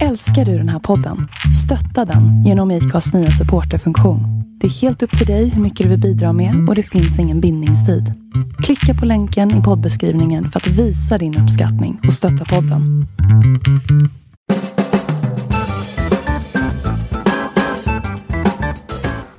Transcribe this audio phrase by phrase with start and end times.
[0.00, 1.28] Älskar du den här podden?
[1.64, 4.20] Stötta den genom IKAs nya supporterfunktion.
[4.60, 7.18] Det är helt upp till dig hur mycket du vill bidra med och det finns
[7.18, 8.04] ingen bindningstid.
[8.64, 13.06] Klicka på länken i poddbeskrivningen för att visa din uppskattning och stötta podden.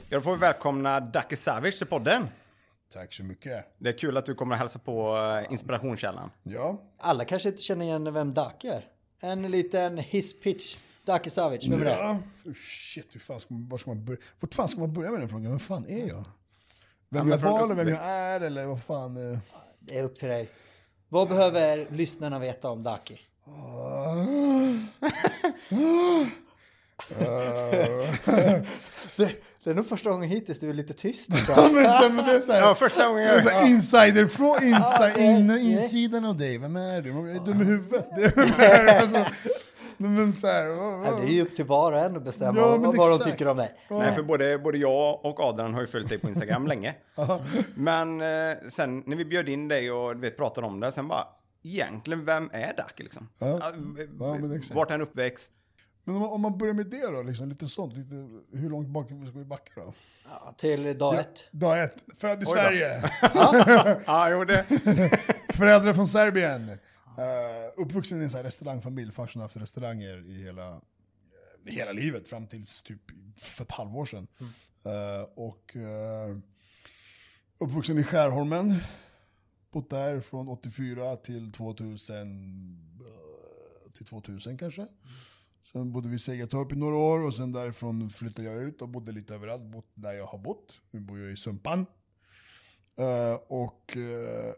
[0.10, 2.28] Ja, då får vi välkomna Daki Savic till podden.
[2.94, 3.66] Tack så mycket.
[3.78, 6.30] Det är kul att du kommer och hälsa på eh, Inspirationskällan.
[6.44, 8.84] Ja, Alla kanske inte känner igen vem Daki är.
[9.24, 10.78] En liten hisspitch.
[11.06, 11.92] Daki Savic, vem är det?
[11.92, 12.20] ja.
[12.56, 14.20] Shit, hur fan ska man, var ska man börja?
[14.40, 15.50] Vart fan ska man börja med den frågan?
[15.50, 16.24] Vem fan är jag?
[17.10, 19.34] Vem jag var eller vem jag är eller vad fan?
[19.34, 19.40] eh?
[19.80, 20.50] Det är upp till dig.
[21.10, 23.20] Vad behöver lyssnarna veta om Daki?
[29.18, 31.30] Det, det är nog första gången hittills du är lite tyst.
[31.48, 33.40] Ja, men, så, men det är så här, Ja, första gången jag...
[33.40, 36.58] här insider från inside, in, insidan av dig.
[36.58, 37.10] Vem är du?
[37.10, 38.06] Är dum i huvudet.
[38.16, 38.42] Du?
[39.02, 39.32] Alltså,
[39.98, 42.60] men så här, Ja, vad- det är ju upp till var och en att bestämma
[42.60, 43.32] Ja, vad, vad de exakt.
[43.32, 43.72] tycker om dig.
[43.90, 46.96] Nej, för både, både jag och Adrian har ju följt dig på Instagram länge.
[47.76, 48.28] Men eh,
[48.70, 51.28] sen när vi bjöd in dig och du vet, pratade om det, sen bara,
[51.64, 53.30] egentligen, vem är Daki liksom?
[53.40, 53.60] Ja.
[54.20, 54.76] Ja, exakt.
[54.76, 55.52] Vart är han uppväxt?
[56.04, 57.98] Men om man, om man börjar med det då, liksom, lite sånt.
[57.98, 58.16] Lite,
[58.52, 59.94] hur långt bak ska vi backa då?
[60.26, 61.48] Ja, till dag ett.
[61.52, 62.46] Dag ett, född i.
[62.46, 63.04] Sverige.
[64.06, 64.64] Ja, jo, det...
[65.54, 66.70] Föräldrar från Serbien.
[66.70, 66.78] Uh,
[67.78, 69.12] uppvuxen i en sån restaurangfamilj.
[69.12, 70.80] Farsan har haft restauranger i hela, eh,
[71.66, 73.02] hela livet fram tills typ
[73.38, 74.28] för ett halvår sedan.
[74.86, 76.38] Eh, och uh,
[77.58, 78.76] uppvuxen i Skärholmen.
[79.72, 84.88] Bott där från 84 till 2000, eh, till 2000 kanske.
[85.64, 88.90] Sen bodde vi i Segertorp i några år och sen därifrån flyttade jag ut och
[88.90, 89.64] bodde lite överallt.
[89.64, 90.82] Bott där jag har bott.
[90.92, 91.86] Nu bor jag i Sumpan.
[92.96, 94.54] Eh, och eh,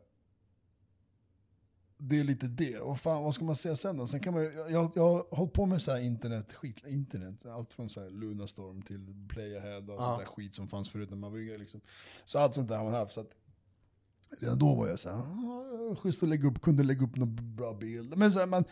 [1.97, 2.79] det är lite det.
[2.79, 4.07] Och fan, vad ska man säga sen då?
[4.07, 7.45] Sen kan man, jag, jag har hållit på med så här internet, skit, internet.
[7.45, 11.17] Allt från så här Lunarstorm till Playahead och sånt där skit som fanns förut när
[11.17, 11.57] man var yngre.
[11.57, 11.81] Liksom.
[12.25, 13.13] Så allt sånt där har man haft.
[13.13, 13.31] Så att,
[14.39, 17.55] redan då var jag så här, "Ah, schysst att lägga upp, kunde lägga upp någon
[17.55, 18.17] bra bild.
[18.17, 18.63] Men så här, man,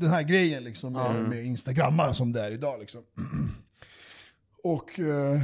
[0.00, 2.80] den här grejen liksom med, med Instagramma som det är idag.
[2.80, 3.02] Liksom.
[4.64, 5.40] och eh,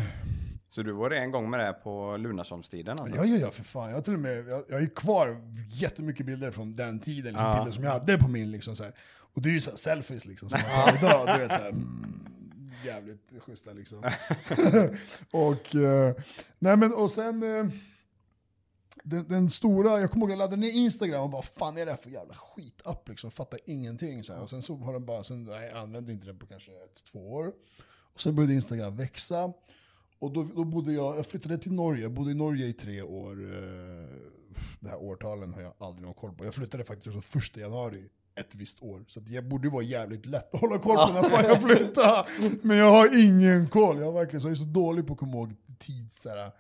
[0.70, 3.16] Så du var det en gång med det på Lunarsholmstiden alltså?
[3.16, 3.88] Ja, ja, ja, för fan.
[3.88, 5.37] Jag, har till och med, jag, jag har ju kvar
[5.69, 7.56] jättemycket bilder från den tiden, liksom, Ja.
[7.56, 8.50] bilder som jag hade på min.
[8.50, 8.93] Liksom, så här.
[9.34, 11.26] Och det är ju så här, selfies liksom, som man tar idag.
[11.26, 12.25] Du vet, så här, mm,
[12.84, 13.98] jävligt schyssta liksom.
[15.31, 16.14] och, eh,
[16.59, 17.66] nej, men, och sen, eh,
[19.04, 21.91] den, den stora, jag kommer ihåg jag laddade ner Instagram och bara fan är det
[21.91, 24.25] här för jävla skitapp liksom, fattar ingenting.
[24.25, 24.42] Så här.
[24.42, 27.04] Och sen så har den bara, sen, nej, jag använde inte den på kanske ett,
[27.12, 27.53] två år.
[28.14, 29.53] Och sen började Instagram växa.
[30.19, 33.03] Och då, då bodde jag, jag flyttade till Norge, jag bodde i Norge i tre
[33.03, 33.32] år.
[33.54, 34.09] eh,
[34.81, 36.44] Det här årtalen har jag aldrig någon koll på.
[36.44, 38.09] Jag flyttade faktiskt också första januari
[38.41, 39.04] ett visst år.
[39.09, 42.25] Så det borde vara jävligt lätt att hålla koll på när fan jag flyttade.
[42.62, 44.00] Men jag har ingen koll.
[44.00, 46.12] Jag, verkligen, så jag är så dålig på att komma ihåg tid.
[46.12, 46.50] Så här,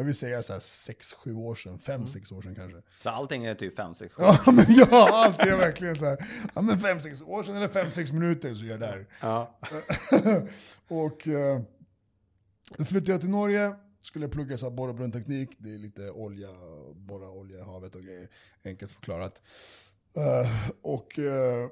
[0.00, 2.82] jag vill säga så här 6-7 år sedan, 5-6 år sedan kanske.
[3.02, 4.22] Så allting är typ 5, 6, 7?
[4.22, 6.18] Ja, men jag alltid är verkligen så här,
[6.54, 9.06] ja men 5-6 år sedan eller 5-6 minuter så är jag där.
[9.20, 9.58] Ja.
[10.88, 11.60] och eh,
[12.78, 15.50] då flyttade jag till Norge, skulle jag plugga så här borr och brunnteknik.
[15.58, 16.48] Det är lite olja,
[16.94, 18.28] borra olja i havet och grejer.
[18.64, 19.42] Enkelt förklarat.
[20.16, 21.68] Eh, och eh,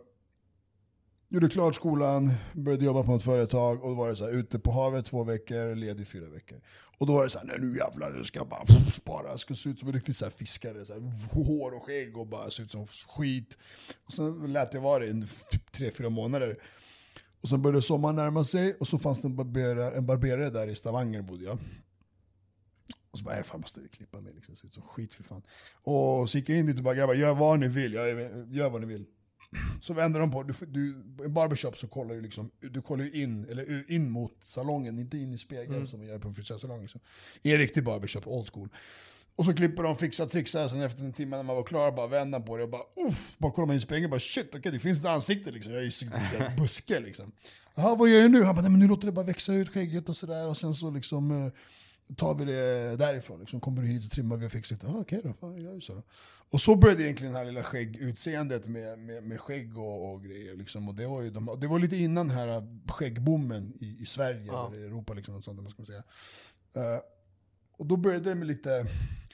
[1.28, 4.58] gjorde klart skolan, började jobba på ett företag och då var det så här, ute
[4.58, 6.60] på havet två veckor, ledig fyra veckor.
[6.98, 9.28] Och då var det så här, nej nu jävlar, nu ska jag bara pff, spara.
[9.28, 11.00] Jag ska se ut som en riktig så här fiskare, så här,
[11.32, 13.58] hår och skägg och bara se ut som skit.
[14.04, 16.58] Och sen lät jag vara det i typ tre, fyra månader.
[17.40, 20.68] Och sen började sommaren närma sig och så fanns det en barberare, en barberare där
[20.68, 21.58] i Stavanger bodde jag.
[23.10, 25.42] Och så bara, jag fan måste klippa mig liksom, se ut som skit för fan.
[25.82, 28.08] Och så gick jag in dit och bara, grabbar gör vad ni vill, jag,
[28.54, 29.06] gör vad ni vill.
[29.80, 33.46] Så vände de på, du, du, i barbershop så kollar du liksom, du kollar in,
[33.50, 36.80] eller in mot salongen, inte in i spegeln som man gör på en frisörsalong.
[36.80, 37.00] Liksom.
[37.42, 38.68] I en riktig barbershop, old school.
[39.36, 42.06] Och så klipper de, fixar, trixar, sen efter en timme när man var klar, bara
[42.06, 44.78] vända på det och bara uff, bara kollar man i spegeln, bara shit, okej det
[44.78, 45.72] finns ett ansikte liksom.
[45.72, 46.10] Jag är ju
[46.46, 47.32] en buske liksom.
[47.74, 48.42] Jaha, vad gör jag nu?
[48.44, 50.74] Han bara, nej men nu låter det bara växa ut skägget och sådär och sen
[50.74, 51.52] så liksom eh,
[52.16, 53.40] tar vi det därifrån.
[53.40, 54.86] Liksom, kommer du hit och trimmar vi och fixar det.
[54.86, 56.02] Ah, okej då, fan, gör så då.
[56.50, 60.56] Och så började egentligen det här lilla skäggutseendet med, med, med skägg och, och grejer.
[60.56, 60.88] Liksom.
[60.88, 64.52] Och det, var ju de, det var lite innan den här skäggboomen i, i Sverige,
[64.66, 66.02] eller Europa liksom, och sånt, man ska säga.
[66.74, 67.00] Eh,
[67.78, 68.86] och då började det med lite...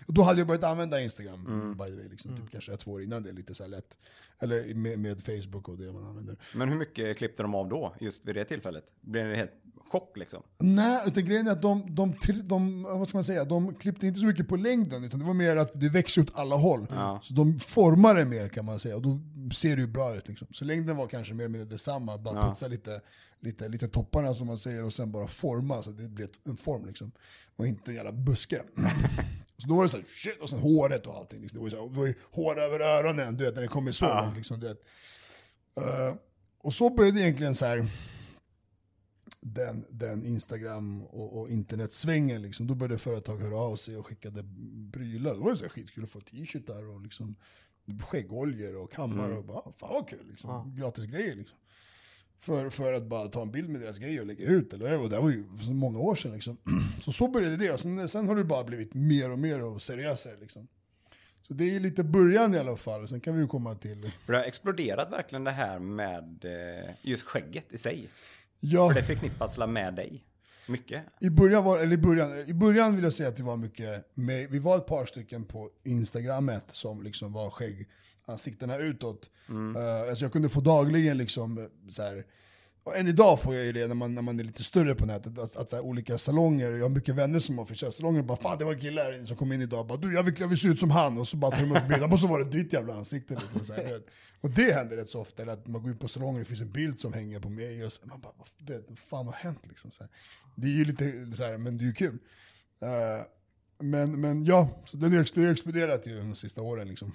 [0.07, 3.23] Då hade jag börjat använda Instagram, by the way, liksom, typ kanske två år innan
[3.23, 3.99] det, lite så lätt.
[4.39, 6.37] Eller med, med Facebook och det man använder.
[6.55, 8.85] Men hur mycket klippte de av då, just vid det tillfället?
[9.01, 9.53] Blev det helt
[9.91, 10.43] chock liksom.
[10.59, 12.15] Nej, utan grejen är att de, de,
[12.45, 15.35] de, vad ska man säga, de klippte inte så mycket på längden, utan det var
[15.35, 16.87] mer att det växer åt alla håll.
[17.23, 19.21] Så de formar det mer kan man säga, och då
[19.55, 20.29] ser det ju bra ut.
[20.29, 20.49] Liksom.
[20.51, 22.49] Så längden var kanske mer eller mindre detsamma, bara Ja.
[22.49, 23.01] putsa lite,
[23.41, 26.87] lite, lite topparna som man säger, och sen bara forma så det blir en form.
[26.87, 27.13] Liksom.
[27.57, 28.63] Och inte en jävla buske.
[29.57, 31.41] Så då var det så här, shit, och sen håret och allting.
[31.41, 31.57] Liksom.
[31.57, 33.69] Det, var ju så här, det var ju hår över öronen, du vet, när det
[33.69, 34.37] kommer så långt.
[34.37, 34.85] Liksom, du vet.
[35.77, 36.15] Eh,
[36.59, 37.87] och så började egentligen så här
[39.41, 42.43] den, den Instagram och, och internetsvängen.
[42.43, 42.67] Liksom.
[42.67, 44.45] Då började företag höra av sig och skickade
[44.93, 45.35] prylar.
[45.35, 47.37] Då var det så här skitkul att få t-shirtar och liksom
[48.01, 49.31] skäggoljor och kammar.
[49.31, 50.77] Och bara, fan vad kul, liksom.
[50.77, 51.35] gratis grejer.
[51.35, 51.59] Liksom.
[52.45, 54.73] För, för att bara ta en bild med deras grejer och lägga ut.
[54.73, 54.99] Eller?
[54.99, 56.33] Och det var ju många år sedan.
[56.33, 56.57] Liksom.
[57.01, 57.71] Så så började det.
[57.71, 60.35] Och sen, sen har det bara blivit mer och mer och seriösare.
[60.41, 60.69] Liksom.
[61.43, 63.09] Så det är lite början i alla fall.
[63.09, 64.11] Sen kan vi ju komma till...
[64.25, 68.09] För det har exploderat verkligen det här med eh, just skägget i sig.
[68.61, 68.89] Ja.
[68.89, 70.25] För det förknippas med dig.
[70.69, 71.05] Mycket.
[71.21, 74.17] I början, var, eller i, början, I början vill jag säga att det var mycket,
[74.17, 77.51] med, vi var ett par stycken på Instagrammet som liksom var
[78.27, 79.31] Ansiktena utåt.
[79.77, 82.25] Eh, alltså jag kunde få dagligen liksom eh, så här,
[82.85, 85.07] och än idag får jag ju det när man, när man är lite större på
[85.07, 88.39] nätet, att, att så här, olika salonger, jag har mycket vänner som har frisörsalonger, bara
[88.39, 90.35] fan det var en kille här inne som kom in idag, bara, du jag vill,
[90.41, 92.27] jag vill se ut som han, och så bara tar de upp bilden, och så
[92.27, 93.35] var det ditt jävla ansikte.
[93.35, 94.03] Liksom, så här,
[94.41, 96.45] och det händer rätt så ofta, eller att man går in på salonger och det
[96.45, 99.35] finns en bild som hänger på mig, och så, man bara, vad, det, fan har
[99.35, 99.61] hänt?
[99.69, 100.11] Liksom, så här.
[100.57, 102.19] Det är ju lite så här, men det är ju kul.
[102.83, 103.25] Uh,
[103.79, 106.89] men, men ja, så den har ju exploderat ju de sista åren.
[106.89, 107.13] Liksom.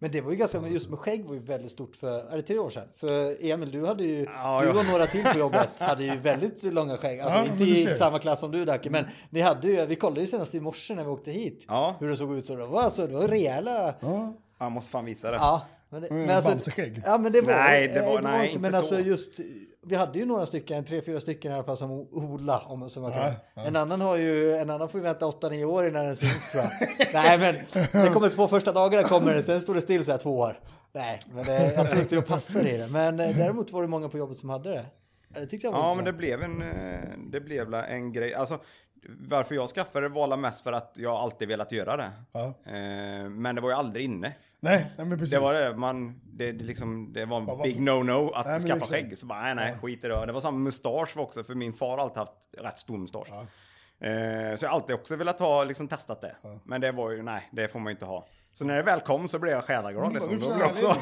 [0.00, 2.42] Men det var ju ganska, just med skägg var ju väldigt stort för, är det
[2.42, 2.88] tre år sedan?
[2.96, 6.62] För Emil, du hade ju, Ja, du och några till på jobbet hade ju väldigt
[6.62, 7.20] långa skägg.
[7.20, 10.20] Alltså Ja, inte i samma klass som du Dacke, men ni hade ju, vi kollade
[10.20, 11.64] ju senast i morse när vi åkte hit.
[11.68, 11.94] Ja.
[12.00, 14.34] Hur det såg ut så det var alltså, det var rejäla, Ja.
[14.58, 15.36] Jag måste fan visa det.
[15.36, 15.62] ja.
[15.90, 17.02] Men, det, Mm, men alltså, Bamseskägg.
[17.06, 18.78] ja men det var, Nej, det var- nej, inte, inte men så.
[18.78, 19.40] alltså just,
[19.86, 23.02] vi hade ju några stycken, tre, fyra stycken i alla fall som Ola, om som
[23.12, 23.24] kallar
[23.54, 23.60] det.
[23.66, 26.64] En annan har ju, en annan får ju vänta 8-9 år innan den syns tror
[26.64, 26.72] jag.
[27.12, 27.54] Nej men,
[28.04, 30.60] det kommer två första dagarna kommer det, sen står det still så här två år.
[30.92, 32.86] Nej, men det, jag tror inte jag passar i det.
[32.88, 34.86] Men eh, däremot var det många på jobbet som hade det.
[35.34, 36.98] Det tyckte jag var Ja, men det blev en, eh,
[37.32, 38.34] det blev en grej.
[38.34, 38.58] Alltså,
[39.28, 42.10] varför jag skaffade det var la mest för att jag alltid velat göra det.
[42.32, 42.44] Ja.
[42.66, 44.34] Eh, Men det var ju aldrig inne.
[44.60, 45.30] Nej, nej, men precis.
[45.34, 48.60] Det var det, man, det, det, liksom, det var en varför- big no-no att Nej,
[48.60, 49.18] skaffa skägg.
[49.18, 50.26] Så bara, nej, nej, skit i det.
[50.26, 53.28] Det var samma mustasch också, för min far har alltid haft rätt stor mustasch.
[54.00, 56.36] Eh, så jag har alltid också velat ha, liksom testat det.
[56.64, 58.26] Men det var ju, nej, det får man ju inte ha.
[58.58, 60.12] Så när det väl kom så blev jag själaglad.
[60.12, 60.38] Liksom.
[60.38, 60.96] Du Då också...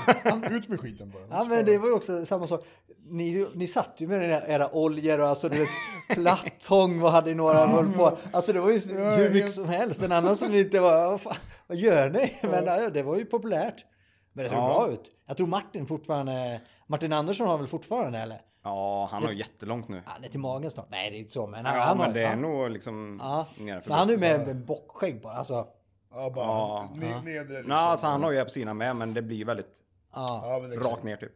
[0.51, 1.23] Ut med skiten bara.
[1.39, 2.65] Ja men det var ju också samma sak.
[3.09, 5.69] Ni, ni satt ju med era, era oljor och alltså du vet
[6.09, 8.17] plattång vad hade några hållit på.
[8.33, 8.79] Alltså det var ju
[9.17, 10.03] hur mycket som helst.
[10.03, 11.37] En annan som inte var, vad, fan,
[11.67, 12.33] vad gör ni?
[12.43, 13.85] Men ja, det var ju populärt.
[14.33, 14.69] Men det såg Ja.
[14.69, 15.11] bra ut.
[15.29, 18.39] Jag tror Martin fortfarande, Martin Andersson har väl fortfarande eller?
[18.65, 20.03] Ja, han har ju jättelångt nu.
[20.07, 20.89] Han är till magen snart.
[20.91, 22.37] Nej det är inte så men Ja, han men har, det är ja.
[22.37, 23.19] nog liksom...
[23.23, 23.47] Ja.
[23.59, 25.33] Men han är ju med, med bockskägg bara.
[25.33, 25.67] Alltså,
[26.11, 26.91] Ja, bara Ja.
[26.95, 27.69] ne- nedre liksom.
[27.69, 29.83] Nej, alltså han har ju sina med, men det blir väldigt
[30.13, 30.61] ja.
[30.73, 31.33] Ja, rakt ner typ.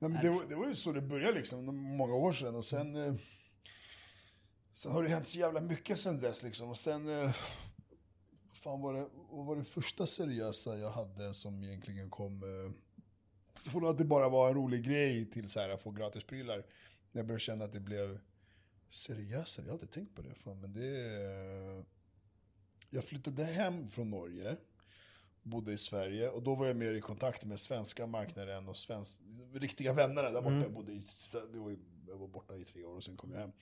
[0.00, 2.54] Nej, men det, var, det var ju så det började liksom, många år sedan.
[2.56, 3.14] Och sen, eh,
[4.72, 6.42] sen har det hänt så jävla mycket sen dess.
[6.42, 6.68] Liksom.
[6.70, 7.32] Och sen, eh,
[8.52, 12.42] fan var det, vad var det första seriösa jag hade som egentligen kom...
[12.42, 12.72] Eh,
[13.70, 16.56] från att det bara var en rolig grej till så här, att få gratisprylar.
[17.12, 18.18] När jag började känna att det blev
[18.90, 19.66] seriösare.
[19.66, 20.34] Jag har alltid tänkt på det.
[20.34, 21.84] Fan, men det eh,
[22.90, 24.56] jag flyttade hem från Norge
[25.42, 29.20] bodde i Sverige och då var jag mer i kontakt med svenska marknaden och svensk,
[29.52, 30.56] riktiga vännerna där borta.
[30.56, 31.04] Jag, bodde i,
[31.52, 31.76] var,
[32.08, 33.52] jag var borta i tre år och sen kom jag hem.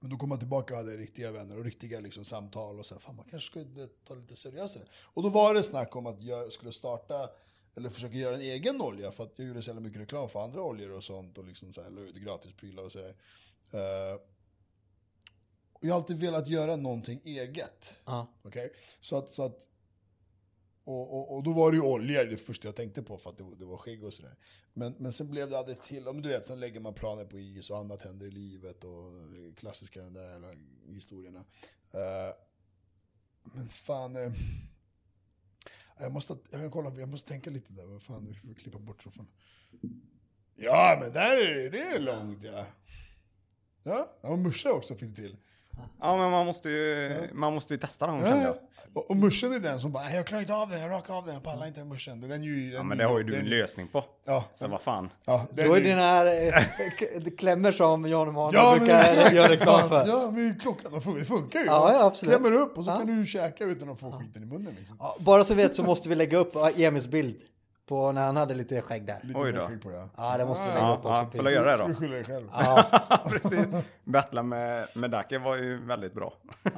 [0.00, 2.94] Men då kom jag tillbaka och hade riktiga vänner och riktiga liksom, samtal och så
[2.94, 4.84] här, fan man kanske skulle ta lite seriösare.
[4.94, 7.28] Och då var det snack om att jag skulle starta
[7.74, 10.44] eller försöka göra en egen olja för att jag gjorde så jävla mycket reklam för
[10.44, 13.16] andra oljor och sånt och liksom så här, la ut gratisprylar och sådär.
[13.74, 14.20] Uh,
[15.82, 17.96] och jag har alltid velat göra någonting eget.
[18.04, 18.32] Ja.
[18.42, 18.72] Okej?
[19.00, 19.68] Så att, så att
[20.84, 23.38] och, och, och då var det ju oljor det första jag tänkte på för att
[23.38, 24.36] det, var- det var skägg och sådär.
[24.72, 27.24] Men, men sen blev det aldrig till, ja, men du vet, sen lägger man planer
[27.24, 29.12] på is och annat händer i livet och
[29.56, 30.48] klassiska den där jävla
[30.86, 31.44] historierna.
[31.92, 32.34] Eh,
[33.54, 34.32] men fan, eh,
[35.98, 38.78] jag, måste, jag kan kolla, jag måste tänka lite där, vad fan, vi får klippa
[38.78, 39.28] bort fan.
[40.56, 42.66] Ja, men där är det, det är långt ja.
[43.82, 45.36] Ja, och Musche också fick till.
[46.00, 48.42] Ja, men man måste ju, man måste ju testa dem, ja.
[48.42, 48.54] jag.
[48.94, 51.14] Och, och muschen är den som bara, "Nej, jag klarar inte av den, jag rakar
[51.14, 52.20] av den, jag pallar inte muschen.
[52.20, 54.04] Den är ju, Ja, men det har ju du en lösning på.
[54.26, 55.10] Ja, Så vad fan.
[55.24, 56.26] ja, Det är ju dina här
[56.56, 60.06] eh, klämmer som Jan Emanuel Ja, brukar göra reklam för.
[60.06, 61.66] Ja, men klockan, det funkar- det funkar ju.
[61.66, 62.34] Ja, ja, absolut.
[62.34, 62.96] Klämmer upp och så Ja.
[62.96, 64.74] kan du käka utan att få skiten i munnen.
[64.78, 64.96] Liksom.
[65.00, 67.36] Ja, bara så vet så måste vi lägga upp Emils bild.
[67.86, 69.20] På när han hade lite skägg där.
[69.22, 69.66] Lite Oj då.
[69.66, 70.08] skägg på ja.
[70.16, 71.08] Ja, det måste du lägga Ja, upp också.
[71.38, 72.00] ja, får göra det får du då?
[72.00, 72.48] skylla dig själv.
[73.30, 73.84] Precis.
[74.04, 76.34] Battla med, med Dake var ju väldigt bra.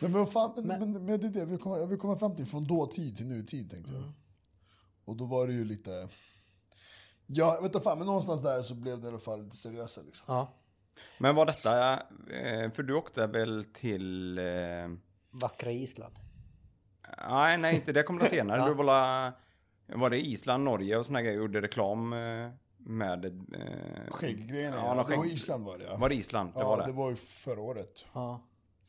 [0.00, 2.18] Men, vad fan, men, men, men det är det jag vill, komma, jag vill komma
[2.18, 4.12] fram till från dåtid till nutid tänkte jag.
[5.04, 6.08] Och då var det ju lite...
[7.26, 9.56] Ja, jag vet inte fan, men någonstans där så blev det i alla fall lite
[9.56, 10.24] seriösare liksom.
[10.28, 10.52] Ja,
[11.18, 14.38] Men var detta, eh, för du åkte väl till...
[14.38, 14.44] eh,
[15.30, 16.14] vackra Island.
[17.28, 18.64] Nej, nej, inte det kom det senare.
[18.68, 19.32] Du var, la-
[19.86, 23.24] var det Island, Norge och såna grejer, gjorde reklam eh, med...
[23.24, 25.96] Eh, Skägggrejerna, Ja, ja, det var Island var det ja.
[25.96, 26.52] Var det Island?
[26.54, 26.86] Det ja, var det.
[26.86, 28.04] det var ju förra året.
[28.12, 28.40] Ja.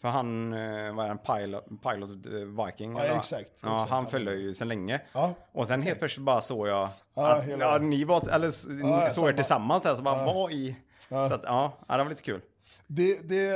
[0.02, 2.96] För han eh, var en pilot, pilot eh, Viking.
[2.98, 3.92] Ja, exakt, Ja, exakt.
[3.92, 5.02] han följde ju sedan länge.
[5.14, 5.34] Ja.
[5.52, 9.08] Och sen helt plötsligt bara såg jag Ja, att ja, ni var, eller Ja, såg
[9.10, 9.34] er samma.
[9.34, 10.76] tillsammans här, så bara var i...
[11.10, 11.30] Ja.
[11.30, 12.42] Så att, ja, ja, det var lite kul.
[12.88, 13.48] Det, det,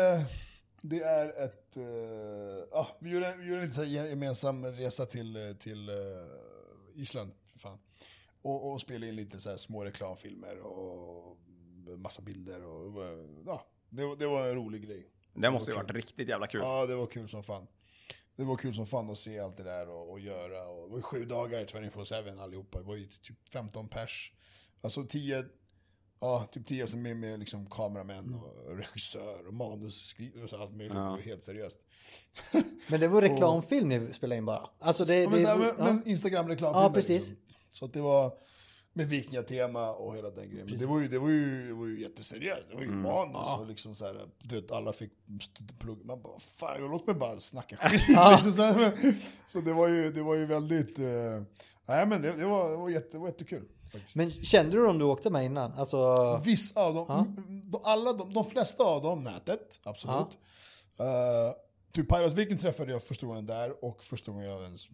[0.89, 1.77] det är ett...
[1.77, 1.83] eh,
[2.71, 5.95] ja, vi gjorde, vi gjorde en gemensam resa till, eh, till eh,
[6.95, 7.31] Island.
[7.51, 7.79] För fan.
[8.41, 11.37] Och, och spelade in lite så här små reklamfilmer och
[11.97, 12.65] massa bilder.
[12.65, 13.03] Och,
[13.45, 15.07] ja, det, var- det var en rolig grej.
[15.33, 16.61] Det måste ju varit riktigt jävla kul.
[16.63, 17.67] Ja, det var kul som fan.
[18.35, 20.67] Det var kul som fan att se allt det där och, och göra.
[20.67, 22.79] Och det var ju sju dagar 24-7 allihopa.
[22.79, 24.31] Det var ju typ 15 pers.
[24.81, 25.45] Alltså 10,
[26.19, 30.71] ja, typ 10 som är med liksom kameramän och regissör och manusskrivare och så allt
[30.75, 30.93] möjligt.
[30.93, 31.79] Det var helt seriöst.
[32.87, 34.69] Men det var reklamfilm ni spelade in bara?
[34.79, 35.83] Alltså det, Ja, men, det, men, ja.
[35.85, 36.71] men Instagram-reklam.
[36.75, 37.31] Ja, precis.
[37.69, 38.31] Så att det var
[38.93, 40.67] med vikingatema och hela den grejen.
[40.69, 42.63] Men det var ju, det var ju, det var ju jätteseriöst.
[42.69, 43.01] Det var ju Mm.
[43.01, 46.05] manus och liksom så här, du vet, alla fick st- plugg.
[46.05, 48.01] Man bara, fan, låt mig bara snacka skit.
[48.07, 49.13] liksom så, här, men,
[49.47, 51.05] så det var ju, det var ju väldigt, eh,
[51.87, 53.67] nej men det, det, var, det, var jätte, det var jättekul.
[53.91, 54.15] Faktiskt.
[54.15, 55.73] Men kände du dem du åkte med innan?
[55.73, 60.37] Alltså, Vissa av dem, de, alla, de, de flesta av dem nätet, absolut.
[60.99, 61.05] Uh,
[61.93, 64.89] typ Pirate Viking träffade jag första gången där och första gången jag ens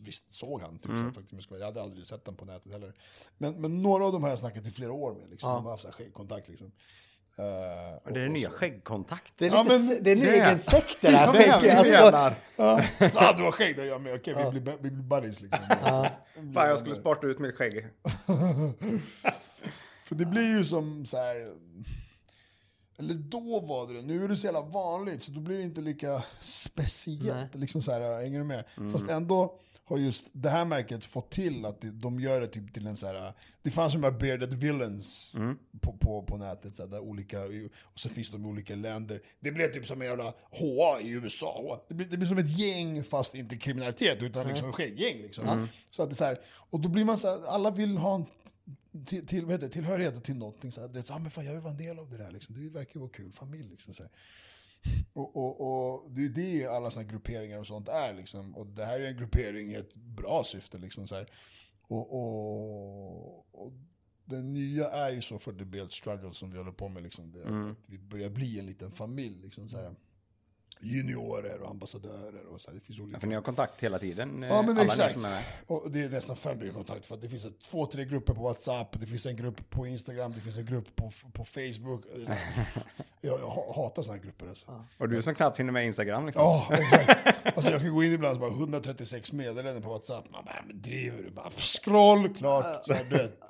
[0.00, 0.78] visst såg han.
[0.78, 2.94] Typ, här, faktiskt, jag hade aldrig sett den på nätet heller.
[3.38, 5.30] Men, men några av dem har jag snackat i flera år med.
[5.30, 5.50] Liksom.
[5.50, 6.48] De har haft så här skäggkontakt.
[6.48, 6.72] Liksom.
[7.38, 7.44] Uh,
[8.04, 9.32] Och det är nya skäggkontakt.
[9.38, 11.26] det är, Ja, men det är en det- egen sekt det där.
[11.26, 12.36] Ja, men, alltså,
[13.12, 14.14] så, ah, du har skägg, då jag med.
[14.14, 15.60] Okej, vi, blir, vi blir buddies liksom.
[16.54, 17.86] Fan, jag skulle sparta ut mitt skägg.
[20.04, 21.52] För det blir ju som så här...
[22.98, 24.02] Eller då var det det.
[24.02, 27.54] Nu är det så jävla vanligt så då blir det inte lika speciellt.
[27.54, 28.64] Liksom så här, hänger du med?
[28.92, 32.86] Fast ändå har just det här märket fått till att de gör det typ till
[32.86, 33.32] en så här...
[33.62, 35.34] Det fanns de här bearded villains
[35.80, 36.76] på, på, på nätet.
[36.76, 37.38] Så där olika,
[37.82, 39.20] och så finns de i olika länder.
[39.40, 41.80] Det blev typ som en jävla HA i USA.
[41.88, 45.68] Det blir, det blir som ett gäng fast inte kriminalitet utan liksom ett gäng liksom.
[45.90, 48.14] Så att det är så här, och då blir man så här, alla vill ha
[48.14, 48.24] en
[49.06, 50.72] till, till, vad heter tillhörighet till någonting.
[50.72, 52.18] Så här, det är så, ah, men fan, jag vill vara en del av det
[52.18, 52.30] där.
[52.30, 52.54] Liksom.
[52.54, 53.68] Det verkar vara kul, familj.
[53.70, 54.12] Liksom, så här.
[55.12, 58.14] Och, och, och det är ju det alla såna grupperingar och sånt är.
[58.14, 58.56] Liksom.
[58.56, 60.78] Och det här är en gruppering i ett bra syfte.
[60.78, 61.30] Liksom, så här.
[61.82, 63.72] Och, och, och
[64.24, 67.02] det nya är ju så för The Build Struggle som vi håller på med.
[67.02, 67.70] Liksom, det, Mm.
[67.70, 69.40] att vi börjar bli en liten familj.
[69.42, 69.94] Liksom, så här.
[70.80, 72.78] Juniorer och ambassadörer och så här.
[72.78, 73.20] Det finns olika.
[73.20, 74.46] För ni har kontakt hela tiden?
[74.50, 75.18] Ja men exakt.
[75.66, 78.42] Och det är nästan för mycket kontakt för att det finns två, tre grupper på
[78.42, 82.04] WhatsApp, det finns en grupp på Instagram, det finns en grupp på, på Facebook.
[83.20, 84.84] Jag, jag ha- hatar sådana här grupper alltså.
[84.98, 86.42] Och du som knappt hinner med Instagram liksom.
[86.42, 87.18] Ja, exakt.
[87.56, 90.30] Alltså jag kan gå in ibland och bara 136 meddelanden på WhatsApp.
[90.30, 91.30] Man bara, men driver du?
[91.30, 92.86] Bara scroll, klart.
[92.86, 93.40] Så här, du vet,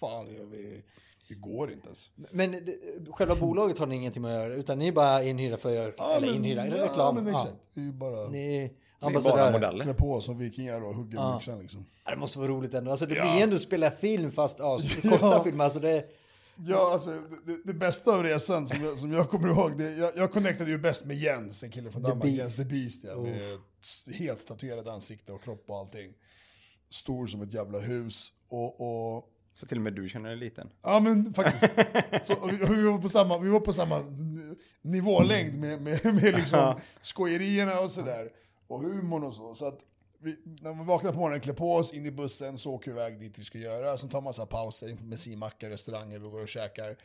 [0.00, 0.82] fan, jag, vi,
[1.28, 2.10] det går inte ens.
[2.30, 5.56] Men det- själva bolaget har ni ingenting med att göra utan ni är bara inhyrda
[5.56, 7.14] för att göra, Ja, eller men- inhyrda, eller ja, reklam.
[7.14, 7.56] men Ja, exakt.
[7.74, 8.68] Vi är ju bara Ni är är
[9.00, 9.52] bara ambassadörer.
[9.52, 9.84] modeller.
[9.84, 11.86] klä på oss som vikingar och hugger byxan liksom.
[12.04, 12.90] Ja, det måste vara roligt ändå.
[12.90, 13.22] Alltså, det Ja.
[13.32, 15.44] blir ändå att spela film fast ja, korta Ja.
[15.44, 15.64] filmer.
[15.64, 16.04] Alltså, det,
[16.66, 19.90] Ja, alltså, det, det, det bästa av resan som jag, som jag kommer ihåg, det,
[19.96, 22.38] jag, jag connectade ju bäst med Jens, en kille från The Danmark, Beast.
[22.38, 23.58] Jens the Beast, ja, med
[24.14, 26.12] helt tatuerat ansikte och kropp och allting.
[26.90, 28.32] Stor som ett jävla hus.
[28.50, 29.24] Och, och
[29.58, 30.70] Så till och med du känner dig liten.
[30.82, 31.72] ja men faktiskt.
[32.22, 34.04] Så, vi, var på samma, vi var på samma
[34.82, 38.30] nivålängd med, med, med liksom skojerierna och sådär.
[38.66, 39.54] Och humorn och så.
[39.54, 39.80] så att
[40.18, 42.96] vi, när vi vaknar på morgonen, klär på oss, in i bussen, så åker vi
[42.96, 43.98] iväg dit vi ska göra.
[43.98, 46.96] Sen tar man så pauser, bensinmackar, restauranger, vi går och käkar.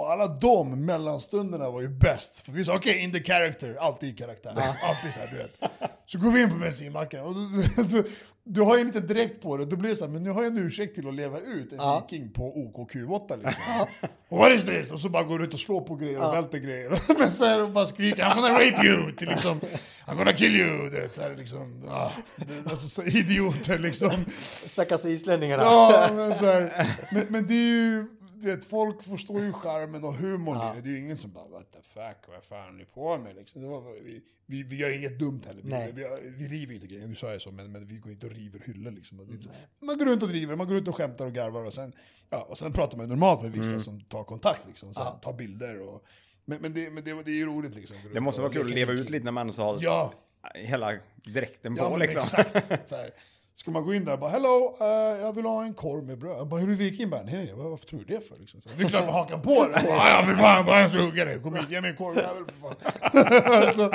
[0.00, 2.40] Och alla de mellanstunderna var ju bäst.
[2.40, 4.50] För vi sa okej, in the character, alltid i karaktär.
[4.82, 5.72] Alltid så här, du vet.
[6.06, 8.04] Så går vi in på bensinmacken och du, du,
[8.44, 9.64] du har ju lite direkt på det.
[9.64, 11.72] Då blir det så här, men nu har jag en ursäkt till att leva ut
[11.72, 13.86] en viking på OKQ8 liksom.
[14.28, 14.90] What is this?
[14.90, 17.00] Och så bara går du ut och slår på grejer och välter grejer.
[17.18, 19.12] men så här och bara skriker I'm gonna rape you!
[19.12, 19.60] Till liksom,
[20.06, 20.90] I'm gonna kill you!
[20.90, 24.24] Det, så här, liksom, ah, det, alltså, så idioter liksom.
[24.66, 25.62] stackars islänningarna.
[25.62, 28.06] Ja, men, så här, men, men det är ju
[28.40, 30.80] du vet, folk förstår ju charmen och humorn i det.
[30.82, 33.36] Det är ju ingen som bara what the fuck, vad fan är ni på med
[33.36, 33.62] liksom.
[33.62, 35.62] Var, vi, vi, vi gör inget dumt heller.
[35.62, 38.26] Vi, vi, vi river inte grejer, nu sa jag så, men, men vi går inte
[38.26, 39.18] och river hyllor liksom.
[39.40, 41.92] Så- Man går runt och driver, man går runt och skämtar och garvar och sen,
[42.30, 44.94] ja, och sen pratar man normalt med vissa som tar kontakt liksom.
[44.94, 46.02] Sen tar bilder och...
[46.44, 47.96] Men, men, det, men det, det är ju roligt liksom.
[48.12, 50.12] Det måste vara kul att leva ut lite när man så har Ja,
[50.54, 50.92] hela
[51.24, 52.22] dräkten på Ja, liksom.
[52.40, 52.88] exakt.
[53.60, 54.86] Ska man gå in där och bara hello, eh,
[55.20, 56.38] jag vill ha en korv med bröd.
[56.38, 57.10] Jag bara, hur är du viking?
[57.10, 58.36] Nej, nej, vad- varför tror du det för?
[58.36, 58.60] Liksom.
[58.60, 59.84] Så, det är klart man hakar på det.
[59.88, 61.40] Ja, ja, för fan, bara jag ska hugga dig.
[61.42, 63.74] Kom hit, ge mig en korv jävel för fan.
[63.74, 63.92] så,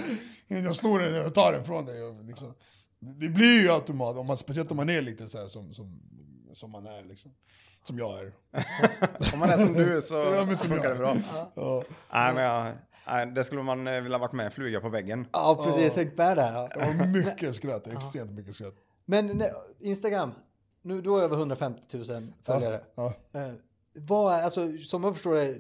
[0.48, 2.04] jag snor den och tar den från dig.
[2.04, 2.54] Och, liksom.
[3.00, 6.00] Det blir ju automat, om man, speciellt om man är lite så här som, som,
[6.54, 7.04] som man är.
[7.04, 7.32] Liksom.
[7.84, 8.26] Som jag är.
[9.34, 10.98] Om man är som du så Ja, men som funkar det jag.
[10.98, 11.16] bra.
[11.56, 12.66] Ja, Nej, men jag,
[13.08, 15.28] nej, det skulle man eh, vilja varit med, fluga på väggen.
[15.34, 15.92] Ja, precis.
[15.96, 16.54] Tänk med där.
[16.54, 16.70] Ja.
[16.76, 18.74] det var mycket skratt, extremt mycket skratt.
[19.06, 19.44] Men
[19.80, 20.32] Instagram,
[20.82, 22.82] nu, du har över 150 000 följare.
[22.96, 23.14] Ja.
[23.34, 23.42] Eh,
[23.94, 25.58] vad är, alltså, som jag förstår det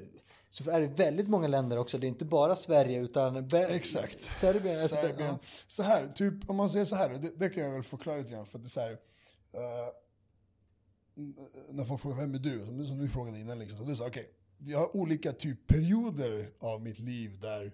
[0.49, 1.97] så är det väldigt många länder också.
[1.97, 3.47] Det är inte bara Sverige utan...
[3.47, 4.21] Be- Exakt.
[4.21, 4.75] Serbien.
[4.75, 5.29] Serbien.
[5.29, 5.37] ja.
[5.67, 8.31] Så här, typ om man säger så här, det, det kan jag väl förklara lite
[8.31, 8.97] grann för det är så här.
[11.17, 11.35] n-
[11.69, 14.07] när folk frågar vem är du, som som du frågade innan liksom, så du sa
[14.07, 17.71] okej, jag har olika typ perioder av mitt liv där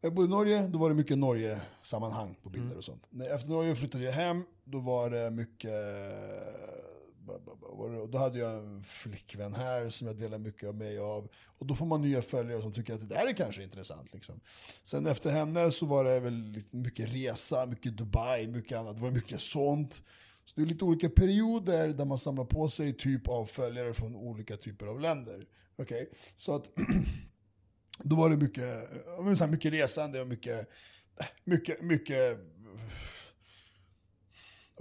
[0.00, 3.08] jag bodde i Norge, då var det mycket Norge-sammanhang på bilder och sånt.
[3.30, 5.70] Efter Norge flyttade jag hem, då var det mycket...
[5.70, 6.80] Eh,
[8.08, 11.28] då hade jag en flickvän här som jag delade mycket av mig av.
[11.58, 14.14] Och då får man nya följare som tycker att det där är kanske intressant.
[14.14, 14.40] Liksom.
[14.82, 18.96] Sen efter henne så var det väl mycket resa, mycket Dubai, mycket annat.
[18.96, 20.02] Det var mycket sånt.
[20.44, 24.16] Så det är lite olika perioder där man samlar på sig typ av följare från
[24.16, 25.46] olika typer av länder.
[25.78, 26.70] Okej, Så att
[28.02, 30.58] då var det mycket, så mycket resande och mycket,
[31.20, 32.38] äh, mycket, mycket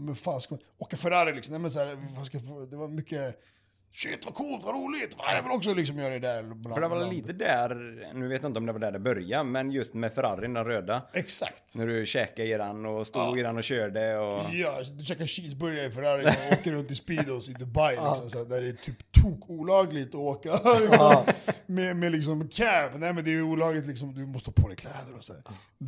[0.01, 1.53] men fan ska man, åka Ferrari liksom.
[1.53, 3.41] Nej, men så här, ska, det var mycket,
[3.91, 6.43] shit vad coolt, vad roligt, jag vill också liksom göra det där.
[6.43, 7.69] Bland, För det var lite där,
[8.13, 10.65] nu vet jag inte om det var där det började, men just med Ferrarin, den
[10.65, 11.01] röda.
[11.13, 11.75] Exakt.
[11.75, 14.53] När du käkade i den och stod i den och körde och...
[14.53, 18.43] Ja, du käkar cheeseburgare i Ferrari och åker runt i Speedos i Dubai liksom, så
[18.43, 21.23] där det är typ tok olagligt att åka liksom,
[21.65, 22.91] med, med liksom cab.
[22.95, 25.33] Nej men det är olagligt liksom, du måste ha på dig kläder och så.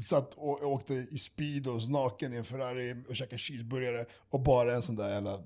[0.07, 4.81] Satt och åkte i Speedos naken i en Ferrari och käkade cheeseburgare och bara en
[4.81, 5.39] sån där jävla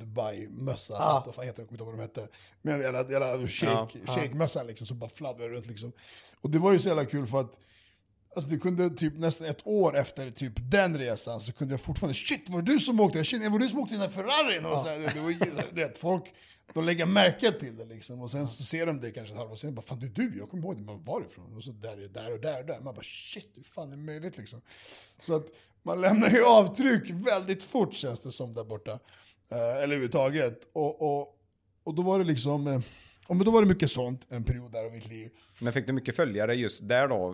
[0.00, 1.22] Dubai-mössa, ah.
[1.26, 2.28] vad fan heter det, vad de hette.
[2.62, 5.92] Men en jävla, jävla shake, shake-mössan liksom, som bara fladdrade runt liksom.
[6.40, 7.58] Och det var ju så jävla kul för att
[8.36, 12.14] Alltså det kunde typ nästan ett år efter typ den resan så kunde jag fortfarande
[12.14, 13.18] Shit, var det du som åkte?
[13.18, 14.66] Jag känner, var det du som åkte den här Ferrarin?
[14.66, 16.24] Och så här, det var, ju- det, folk,
[16.74, 18.20] de lägger märke till det liksom.
[18.20, 19.74] Och sen så ser de det kanske ett halvår senare.
[19.74, 20.82] Bara, fan det är du, jag kommer ihåg det.
[20.82, 21.56] Men varifrån?
[21.56, 22.80] Och så där, är det där och där och där.
[22.80, 24.60] Man bara shit, hur fan är det möjligt liksom?
[25.20, 25.46] Så att
[25.82, 28.92] man lämnar ju avtryck väldigt fort känns det som där borta.
[29.48, 30.70] Eh, eller överhuvudtaget.
[30.72, 31.36] Och, och,
[31.84, 32.80] och då var det liksom, eh,
[33.28, 35.30] ja, men då var det mycket sånt en period där av mitt liv.
[35.58, 37.32] Men fick du mycket följare just där då?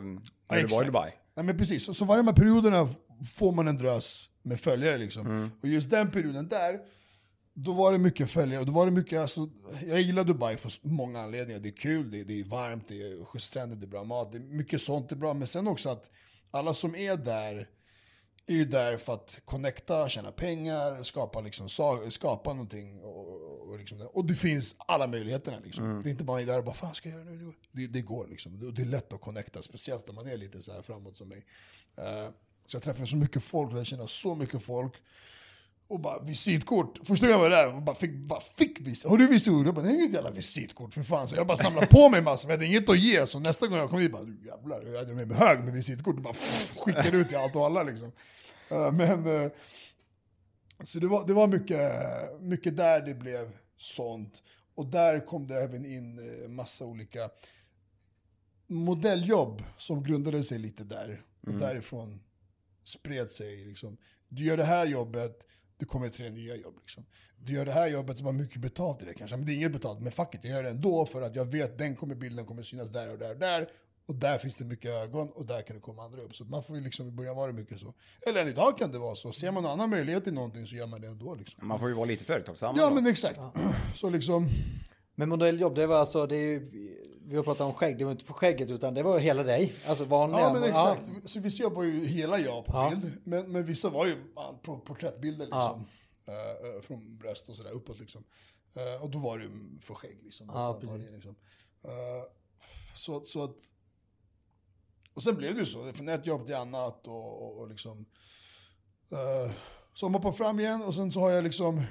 [0.51, 1.11] När du var i Dubai?
[1.35, 1.85] Nej, men precis.
[1.85, 2.89] Så, så varje de här perioderna
[3.37, 4.99] får man en drös med följare.
[4.99, 5.51] Liksom.
[5.63, 6.81] Och just den perioden där,
[7.55, 8.61] då var det mycket följare.
[8.61, 9.49] Och då var det mycket, alltså,
[9.87, 11.61] jag gillar Dubai för många anledningar.
[11.61, 14.33] Det är kul, det, det är varmt, det är stränder, det är bra mat.
[14.33, 15.35] Det är mycket sånt är bra.
[15.35, 16.11] Men sen också att
[16.51, 17.69] alla som är där
[18.47, 21.69] är ju där för att connecta, tjäna pengar, skapa, liksom,
[22.11, 23.01] skapa någonting.
[23.01, 24.05] Och, och, liksom, det.
[24.05, 25.59] och det finns alla möjligheterna.
[25.65, 26.01] Liksom.
[26.03, 27.53] Det är inte bara där och bara, fan ska jag göra nu?
[27.73, 28.59] Det, det går liksom.
[28.59, 31.29] Det, det är lätt att connecta, speciellt om man är lite så här framåt som
[31.29, 31.45] mig.
[31.97, 32.29] Eh,
[32.67, 34.93] så jag träffade så mycket folk, jag känner så mycket folk.
[35.89, 36.99] Och bara visitkort.
[37.07, 39.11] Första gången jag var där och bara fick, bara fick visitkort.
[39.11, 39.67] Har du visitkort?
[39.67, 41.29] Jag bara, det är inget jävla visitkort för fan.
[41.29, 43.27] Så jag bara samlade på mig massor, men jag hade inget att ge.
[43.27, 45.73] Så nästa gång jag kom dit, bara, "Du jävlar, jag hade med mig hög med
[45.75, 46.17] visitkort.
[46.17, 46.35] Och bara
[46.85, 48.13] skickade ut till allt och alla liksom.
[48.71, 49.51] Eh, Men, eh,
[50.85, 51.81] så det var, det var mycket,
[52.41, 54.43] mycket där det blev sånt.
[54.75, 57.31] Och där kom det även in eh, massa olika
[58.67, 61.23] modelljobb som grundade sig lite där.
[61.47, 62.21] Och därifrån
[62.85, 63.65] spred sig.
[63.65, 63.97] Liksom.
[64.29, 66.75] Du gör det här jobbet, det kommer tre nya jobb.
[66.81, 67.07] Liksom.
[67.39, 69.37] Du gör det här jobbet som har mycket betalt i det kanske.
[69.37, 71.45] Men det är inget betalt, men fuck it, jag gör det ändå för att jag
[71.45, 73.71] vet den kommer bilden kommer synas där och där och där.
[74.09, 76.37] Och där finns det mycket ögon och där kan det komma andra upp.
[76.37, 77.95] Så man får ju liksom, i början vara det mycket så.
[78.27, 79.33] Eller än idag kan det vara så.
[79.33, 81.35] Ser man någon annan möjlighet i någonting så gör man det ändå.
[81.35, 81.69] Liksom.
[81.69, 82.75] Man får ju vara lite företagsam.
[82.79, 82.95] Ja då.
[82.95, 83.41] men exakt.
[83.95, 84.49] Så liksom,
[85.15, 86.71] Men modelljobb, det var alltså, det är ju,
[87.29, 89.75] vi har pratat om skägg, det var inte för skägget utan det var hela dig.
[89.87, 90.41] Alltså vanliga.
[90.41, 91.03] Ja men exakt.
[91.25, 92.91] Så vissa jobbar ju hela jag på Ja.
[92.91, 93.13] bild.
[93.25, 95.85] Men, men vissa var ju ja, på- porträttbilder liksom.
[96.27, 98.25] Eh, eh, från bröst och sådär uppåt liksom.
[98.75, 100.51] Eh, och då var det ju för skägg liksom.
[100.55, 100.79] Ja,
[101.13, 101.37] liksom.
[101.85, 101.91] Eh,
[102.97, 103.57] så, att- så att...
[105.17, 105.93] Och sen blev det ju så.
[105.93, 107.99] Från ett jobb till annat och, och, och liksom...
[109.13, 109.53] Uh,
[109.95, 111.83] så hoppar fram igen och sen så har jag liksom...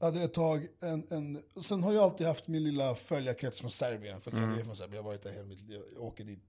[0.00, 1.42] hade ett tag en, en...
[1.62, 4.20] Sen har jag alltid haft min lilla följarkrets från Serbien.
[4.20, 4.96] För att jag är från Serbien.
[4.96, 5.80] Jag har varit där hela mitt liv.
[5.94, 6.44] Jag åker dit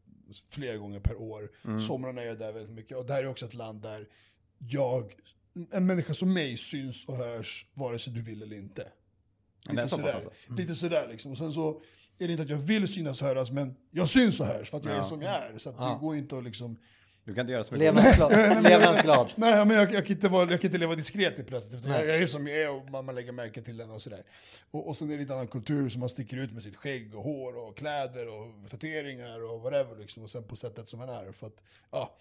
[0.48, 1.50] flera gånger per år.
[1.88, 2.98] Somrarna är jag där väldigt mycket.
[2.98, 4.08] Och det här är också ett land där
[4.58, 5.16] jag,
[5.72, 8.88] en människa som mig syns och hörs vare sig du vill eller inte.
[9.70, 10.32] Lite sådär, alltså.
[10.58, 11.32] lite sådär liksom.
[11.32, 11.82] Och sen så
[12.22, 14.78] är det inte att jag vill synas och höras, men jag syns och hörs för
[14.78, 15.58] att jag är som jag är.
[15.58, 16.78] Så att det går inte att liksom...
[17.24, 17.86] Du kan inte göra så mycket.
[17.86, 18.32] Levnadsglad.
[18.64, 19.32] Levnadsglad.
[19.36, 21.86] Nej, men jag, jag, kan inte vara, jag kan inte leva diskret i plötsligt.
[21.86, 24.24] Jag, jag är som jag är och man, man lägger märke till den och sådär.
[24.72, 27.16] Och, och sen är det lite annan kultur som man sticker ut med sitt skägg
[27.16, 30.24] och hår och kläder och tatueringar och whatever liksom.
[30.24, 31.32] Och sen på sättet som man är.
[31.32, 32.18] För att, ja.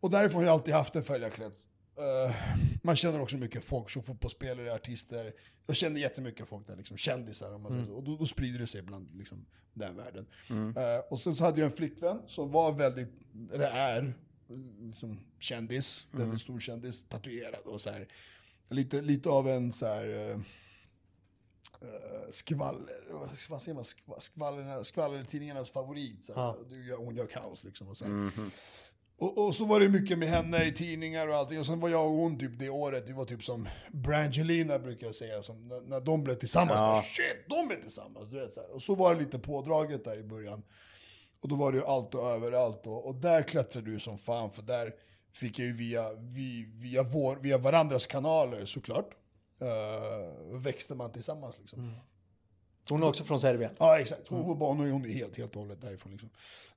[0.00, 1.66] Och därifrån har jag alltid haft en följarkrets.
[2.00, 2.34] Eh,
[2.82, 5.32] man känner också mycket folk som fotbollsspelare, artister.
[5.66, 7.52] Jag känner jättemycket folk där, liksom, kändisar.
[7.54, 7.94] Om man så.
[7.94, 10.26] Och då, då sprider det sig bland liksom, den världen.
[10.76, 13.08] Eh, och sen så hade jag en flickvän som var väldigt,
[13.52, 14.14] eller är,
[14.80, 16.06] liksom, kändis.
[16.10, 18.08] Väldigt stor kändis, tatuerad och så här.
[18.68, 20.30] Lite, lite av en så här...
[20.30, 20.38] eh,
[22.30, 23.00] skvaller,
[23.50, 26.24] vad säger man, Skva- skvaller, skvallertidningarnas favorit.
[26.24, 26.40] Så här.
[26.68, 27.88] Du gör- Hon gör kaos liksom.
[27.88, 28.50] Och så, här.
[29.20, 31.58] Och, och så var det mycket med henne i tidningar och allting.
[31.58, 35.06] Och sen var jag och hon typ det året, det var typ som Brangelina brukar
[35.06, 36.80] jag säga, som när, när de blev tillsammans.
[36.80, 36.86] Ja.
[36.86, 38.30] Bara, Shit, de är tillsammans!
[38.30, 38.74] Du vet, så här.
[38.74, 40.62] Och så var det lite pådraget där i början.
[41.42, 42.86] Och då var det ju allt och överallt.
[42.86, 44.94] Och, och där klättrade du som fan, för där
[45.32, 49.10] fick jag ju via, vi, via, vår, via varandras kanaler såklart.
[49.62, 51.94] Uh, växte man tillsammans liksom.
[52.90, 53.70] Hon är också från Serbien.
[53.78, 54.28] Ja, exakt.
[54.28, 56.12] Hon och hon är helt, helt och hållet därifrån.
[56.12, 56.30] Liksom.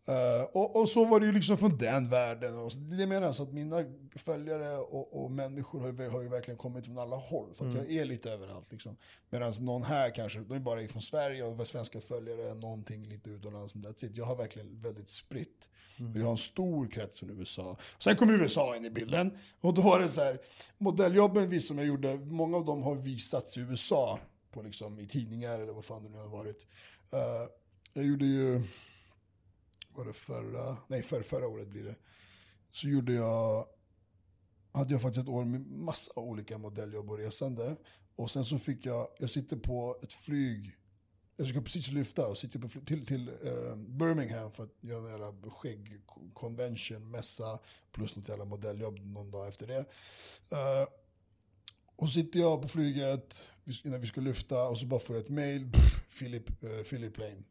[0.08, 2.58] Eh, och, och så var det ju liksom från den världen.
[2.58, 3.84] Och så, det det jag menar, så att mina
[4.16, 7.54] följare och, och människor har ju, har ju verkligen kommit från alla håll.
[7.54, 8.72] För att jag är lite överallt.
[8.72, 8.98] Liksom.
[9.30, 13.76] Medan någon här kanske, de är bara från Sverige och svenska följare, någonting lite utomlands.
[13.76, 14.16] Men that's it.
[14.16, 15.70] Jag har verkligen väldigt spritt.
[15.98, 17.78] Och jag har en stor krets från USA.
[18.00, 19.38] Sen kom USA in i bilden.
[19.62, 20.40] Och då var det så här,
[20.78, 24.20] modelljobben som jag gjorde, många av dem har visats i USA.
[24.54, 26.68] På liksom, I tidningar eller vad fan det nu har varit.
[27.14, 27.50] Uh,
[27.94, 28.62] jag gjorde ju,
[29.96, 31.96] var det förra, nej för, förra året blir det.
[32.72, 33.66] Så gjorde jag,
[34.72, 37.76] hade jag faktiskt ett år med massa olika modelljobb och resande.
[38.16, 40.78] Och sen så fick jag, jag sitter på ett flyg,
[41.36, 45.06] jag ska precis lyfta och sitter på flyg till, till eh, Birmingham för att göra
[45.06, 47.60] en jävla skägg-convention, mässa,
[47.92, 49.80] plus något jävla modelljobb någon dag efter det.
[50.52, 50.88] Eh,
[51.96, 53.48] och så sitter jag på flyget
[53.84, 55.70] innan vi ska lyfta och så bara får jag ett mail,
[56.20, 57.44] Philip, eh, Philip Lane.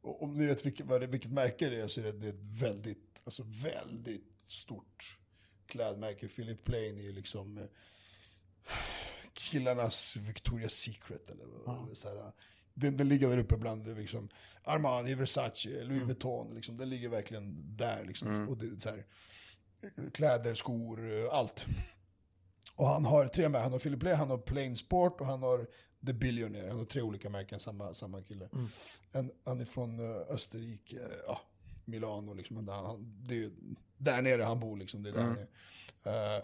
[0.00, 2.62] Och om ni vet vilket, vilket märke det är så är det, det är ett
[2.62, 5.18] väldigt, alltså väldigt stort
[5.66, 6.28] klädmärke.
[6.28, 7.64] Philip Plain är ju liksom eh,
[9.32, 11.30] killarnas Victoria's Secret.
[11.30, 12.32] Eller, eller så här,
[12.74, 14.28] den, den ligger där uppe bland liksom,
[14.62, 16.54] Armani, Versace, Louis Vuitton.
[16.54, 18.04] Liksom, den ligger verkligen där.
[18.04, 19.06] Liksom, och det, så här,
[20.12, 21.66] kläder, skor, eh, allt.
[22.78, 23.62] Och han har tre märken.
[23.62, 25.66] Han har Philip Plain, han har Plain Sport och han har
[26.06, 26.68] The Billionaire.
[26.68, 28.48] Han har tre olika märken, samma, samma kille.
[29.12, 31.40] En, han är från uh, Österrike, ja,
[31.84, 32.56] Milano liksom.
[32.56, 33.50] Han, han, det är
[33.98, 35.02] där nere han bor liksom.
[35.02, 36.36] Det är där han är.
[36.36, 36.42] Uh,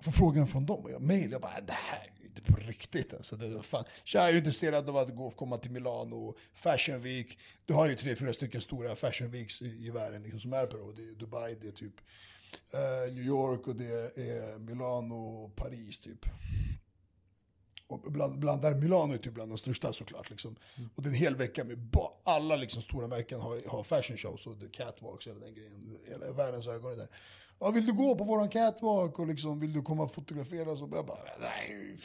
[0.00, 1.32] får frågan från dem och jag mejl.
[1.32, 3.14] Jag bara, det här är inte på riktigt.
[3.14, 3.84] Alltså, det, fan.
[4.04, 7.38] Tja, är du intresserad av att gå, komma till Milano, Fashion Week?
[7.64, 10.66] Du har ju tre, fyra stycken stora Fashion Weeks i, i världen liksom, som är
[10.66, 11.02] på det.
[11.02, 11.94] Är Dubai, det är typ
[12.54, 16.26] eh, New York och det är Milano och Paris typ.
[17.86, 20.30] Och bland, bland där Milano är typ bland de största såklart.
[20.30, 20.56] Liksom.
[20.94, 24.16] Och det är en hel vecka med ba, alla liksom stora märken har, har fashion
[24.16, 25.98] shows och catwalks hela den grejen.
[26.08, 27.08] Hela världens ögon är där.
[27.58, 30.82] Ja, vill du gå på våran catwalk och liksom, vill du komma och fotograferas?
[30.82, 31.96] Och jag bara, nej.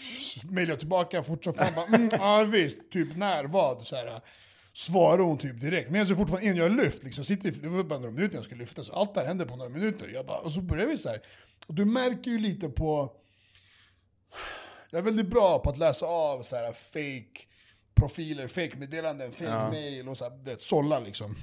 [0.49, 1.73] Mejlar jag tillbaka fort som fan.
[1.75, 3.87] Bara, mm, ja visst, typ när, vad?
[3.87, 4.21] Så här,
[4.73, 5.89] svarar hon typ direkt.
[5.89, 7.03] Men jag fortfarande in, jag lyft.
[7.03, 8.83] Liksom, sitter, det var bara några minuter jag skulle lyfta.
[8.83, 10.09] Så allt det här hände på några minuter.
[10.13, 11.21] Jag bara, och så börjar vi så här.
[11.67, 13.15] Och du märker ju lite på...
[14.91, 17.41] Jag är väldigt bra på att läsa av så här fake
[17.95, 19.69] profiler, fake meddelanden, fake Ja.
[19.71, 21.35] mail och så här, det, sålla liksom.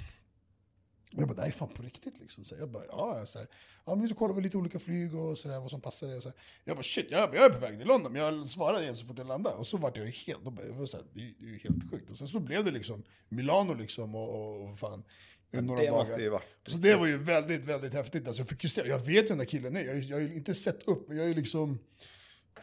[1.10, 2.44] Jag bara, det här är fan på riktigt liksom.
[2.44, 3.48] Så jag bara, ja, så här,
[3.84, 6.20] ja men så kollar vi lite olika flyg och så där, vad som passar dig.
[6.64, 9.06] Jag bara, shit, jag, jag är på väg till London, men jag svarade igen så
[9.06, 9.56] fort jag landade.
[9.56, 11.90] Och så vart jag helt, då bara, jag var så här, det, är- ju helt
[11.90, 12.10] sjukt.
[12.10, 15.04] Och sen så blev det liksom Milano liksom och, och, fan.
[15.50, 16.18] Några det dagar.
[16.18, 18.26] ju varit Så det var ju väldigt, väldigt häftigt.
[18.26, 20.22] Alltså, jag, fick ju se, jag vet ju den där killen är, jag, jag har
[20.22, 21.78] ju inte sett upp, men jag är ju liksom...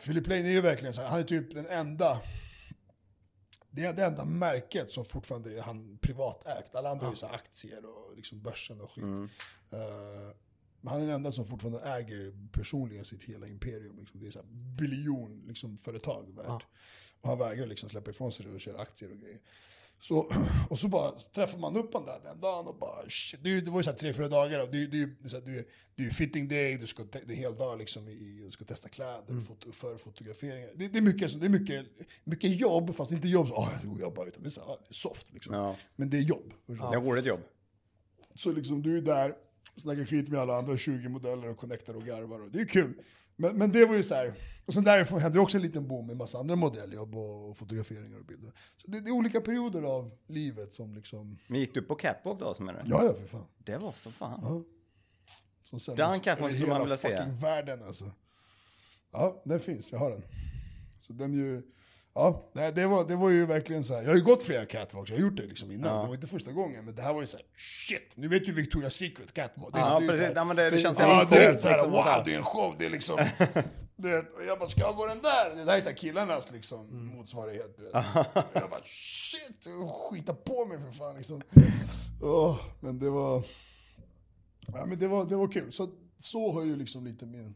[0.06, 2.21] Philip Lane är ju verkligen så här, han är typ den enda
[3.75, 6.75] det är det enda märket som fortfarande är han privatägt.
[6.75, 9.03] Alla andra är ju så aktier och liksom börsen och skit.
[9.71, 10.29] Eh,
[10.91, 14.00] han är den enda som fortfarande äger personligen sitt hela imperium.
[14.00, 14.19] Liksom.
[14.19, 16.46] Det är så här biljon liksom, företag värt.
[16.48, 16.62] Ja.
[17.22, 19.39] Och han vägrar liksom släppa ifrån sig det och köra aktier och grejer.
[20.00, 20.32] Så,
[20.69, 23.72] och så bara träffar man upp honom där den dagen och bara shit, det, det
[23.72, 24.63] var ju såhär tre, fyra dagar.
[24.63, 27.80] Och det, det, det, det, det är fitting day, du ska, det är hel dag
[27.80, 29.46] liksom i, du ska testa kläder, mm.
[29.46, 30.69] foto, för fotograferingar.
[30.76, 31.86] Det, det, är, mycket, det är mycket,
[32.24, 33.69] mycket jobb, fast inte jobb så oh,
[34.00, 35.34] jag utan det är, så, det är soft.
[35.34, 35.56] Liksom.
[35.56, 35.76] Ja.
[35.96, 36.54] Men det är jobb.
[36.65, 36.74] Ja.
[36.91, 37.41] Det är roligt jobb.
[38.36, 39.34] Så liksom du är där,
[39.81, 42.41] snackar skit med alla andra 20 modeller och connectar och garvar.
[42.41, 42.93] Och det är kul.
[43.36, 44.33] Men, men det var ju så här,
[44.65, 48.25] och sen därifrån hände också en liten boom med massa andra modelljobb och fotograferingar och
[48.25, 48.51] bilder.
[48.77, 51.38] Så det, det, är olika perioder av livet som liksom...
[51.47, 52.83] Men gick du på catwalk då som är det?
[52.86, 53.45] Ja, ja för fan.
[53.57, 54.39] Det var så fan.
[54.43, 54.63] Ja.
[55.62, 57.25] Som sen, den skulle man vilja se.
[57.41, 58.05] världen alltså.
[59.12, 60.23] Ja, den finns, jag har den.
[60.99, 61.62] Så den är ju...
[62.15, 64.02] Ja, det var, det var ju verkligen så här.
[64.02, 65.95] Jag har ju gått flera catwalks, jag har gjort det liksom innan.
[65.95, 66.02] Ja.
[66.02, 67.45] Det var inte första gången, men det här var ju så här,
[67.88, 68.17] shit!
[68.17, 69.73] Nu vet ju Victoria's Secret catwalk.
[69.73, 70.32] Det, ja, det, precis.
[70.36, 72.43] Ja, men det, det känns ja, det är så här, liksom, wow, det är en
[72.43, 72.76] show.
[72.80, 73.17] Det är liksom,
[73.95, 75.56] du vet, och jag bara, ska jag gå den där?
[75.65, 77.17] Det här är så här killarnas liksom, mm.
[77.17, 77.78] motsvarighet.
[77.78, 77.93] Du vet.
[78.54, 79.67] jag bara, shit!
[80.10, 81.41] Skita på mig för fan liksom.
[82.21, 83.43] Oh, men det var...
[84.67, 85.71] Ja, men det var, det var kul.
[85.71, 87.56] Så, så har ju liksom lite min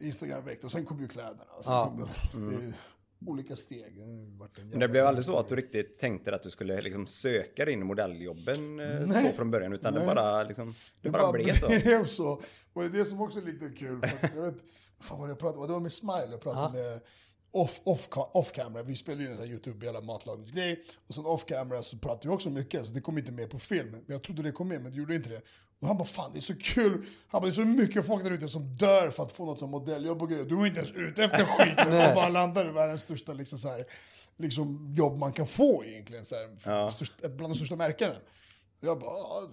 [0.00, 0.64] Instagram väckt.
[0.64, 1.44] Och sen kom ju kläderna.
[1.62, 1.84] Sen ja.
[1.84, 2.72] kom det, mm
[3.26, 3.94] olika steg.
[4.70, 7.74] Men det blev aldrig så att du riktigt tänkte att du skulle liksom söka dig
[7.74, 10.02] in i modelljobben eh, nej, så från början, utan nej.
[10.02, 11.68] det bara, liksom, det, det bara, bara blev så?
[11.68, 12.40] Det blev så.
[12.72, 14.64] Och det är det som också är lite kul, för jag vet,
[15.00, 16.72] fan vad jag pratade om, det var med Smile, jag pratade Aha.
[16.72, 17.00] med
[17.56, 21.82] off, off, off camera, vi spelade ju en YouTube, hela matlagningsgrej, och sen off camera
[21.82, 23.90] så pratade vi också mycket, så det kom inte med på film.
[23.90, 25.42] Men jag trodde det kom med, men det gjorde inte det.
[25.80, 27.04] Och han bara, fan det är så kul.
[27.28, 29.58] Han bara, det är så mycket folk där ute som dör för att få något
[29.58, 30.44] som modelljobb och grejer.
[30.44, 31.92] Du är inte ens ute efter skiten.
[31.92, 33.84] Han bara landar i världens största liksom, så här,
[34.36, 36.24] liksom, jobb man kan få egentligen.
[36.24, 36.90] Så här, ja.
[36.90, 38.14] störst, bland de största märkena.
[38.80, 39.48] Jag bara, ja,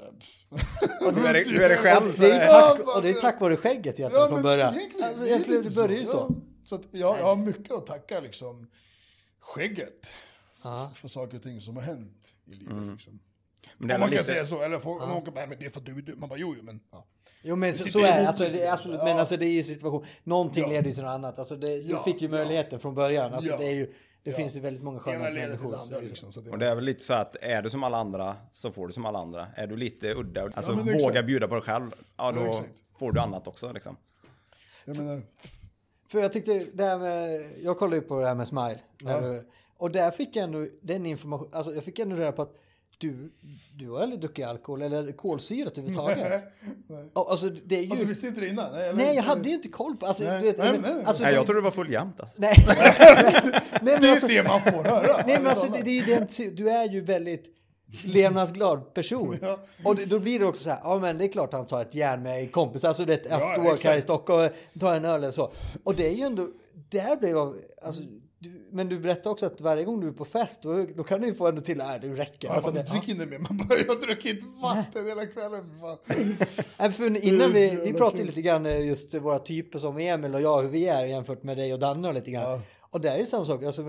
[1.00, 2.08] du, är det, du är det själv.
[2.08, 4.76] Och det är, tack, och det är tack vare skägget egentligen ja, från början.
[4.76, 6.18] Egentligen, alltså, egentligen det börjar ju så.
[6.30, 6.53] Ja.
[6.64, 8.68] Så att jag, jag har mycket att tacka liksom,
[9.40, 10.14] skägget
[10.66, 10.92] Aha.
[10.96, 12.74] för saker och ting som har hänt i livet.
[12.74, 12.92] Mm.
[12.92, 13.20] Liksom.
[13.78, 14.24] Men Om man kan lite...
[14.24, 15.16] säga så, eller folk, ja.
[15.16, 16.16] åker men det är för du, du.
[16.16, 16.80] Man bara, jo, jo, men...
[16.92, 17.06] Ja.
[17.46, 19.04] Jo men så, så är det, alltså, det alltså, ja.
[19.04, 20.70] men alltså det är ju situation, någonting ja.
[20.70, 21.40] leder ju till något annat.
[21.40, 23.34] Alltså, det, du fick ju möjligheten från början.
[23.34, 25.76] Alltså, det är ju, det finns ju väldigt många sköna människor.
[25.76, 28.36] Andra, liksom, det och det är väl lite så att är du som alla andra
[28.52, 29.48] så får du som alla andra.
[29.56, 32.64] Är du lite udda, alltså ja, våga bjuda på dig själv, ja då ja,
[33.00, 33.98] får du annat också liksom.
[34.86, 35.22] Jag menar...
[36.14, 38.80] För jag tyckte det här med, jag kollade ju på det här med Smile.
[39.04, 39.22] Ja.
[39.78, 42.56] Och där fick jag ändå den information, alltså jag fick ändå reda på att
[42.98, 43.32] du,
[43.78, 46.44] du har aldrig druckit alkohol eller kolsyrat överhuvudtaget.
[46.88, 47.88] Nej, Alltså, det är ju...
[47.88, 48.72] du visste inte det innan?
[48.74, 50.06] Nej, nej jag hade ju inte koll på...
[50.06, 52.22] Alltså, nej, vet, nej, nej, nej, alltså, nej, jag trodde det var full jämt.
[52.22, 52.36] Alltså.
[52.40, 52.56] Nej.
[53.82, 55.24] nej, det är alltså, det man får höra.
[55.28, 57.46] Nej, men alltså, det, det är den, du är ju väldigt
[58.04, 59.38] levnadsglad person.
[59.42, 59.60] ja.
[59.84, 61.96] Och då blir det också så här, ja men det är klart han tar ett
[61.96, 65.16] järn med kompis, alltså det är ett ja, afterwork här i Stockholm, tar en öl
[65.16, 65.52] eller så.
[65.84, 66.48] Och det är ju ändå,
[66.90, 68.04] där blev jag, alltså
[68.44, 71.22] du, men du berättade också att varje gång du är på fest då, då kan
[71.22, 72.48] du ju få ändå till att det räcker.
[72.48, 73.40] Ja, alltså, man dricker inte mer.
[73.40, 75.70] Man bara, jag har druckit vatten hela kvällen.
[75.80, 80.42] För för innan vi, vi pratade lite grann eh, just våra typer som Emil och
[80.42, 82.44] jag, hur vi är jämfört med dig och Danne och lite grann.
[82.44, 82.62] Ja.
[82.90, 83.64] Och det är ju samma sak.
[83.64, 83.82] Alltså,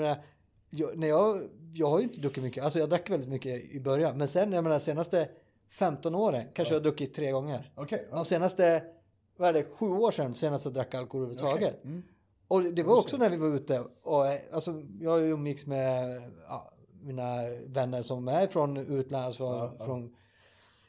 [0.95, 1.41] när jag,
[1.77, 2.65] jag har ju inte druckit mycket.
[2.65, 4.19] Alltså jag drack väldigt mycket i början.
[4.19, 5.29] Men sen, jag menar senaste
[5.71, 6.77] 15 åren kanske ja.
[6.77, 7.73] jag har druckit tre gånger.
[7.77, 8.17] Okay, ja.
[8.17, 8.85] De senaste,
[9.37, 11.79] vad är det, sju år sedan senast jag drack alkohol överhuvudtaget.
[11.79, 11.91] Okay.
[11.91, 12.03] Mm.
[12.49, 13.81] Och det var också när vi var ute.
[14.03, 19.85] Och, alltså, jag umgicks med ja, mina vänner som är från utlandet, från, ja, ja.
[19.85, 20.17] från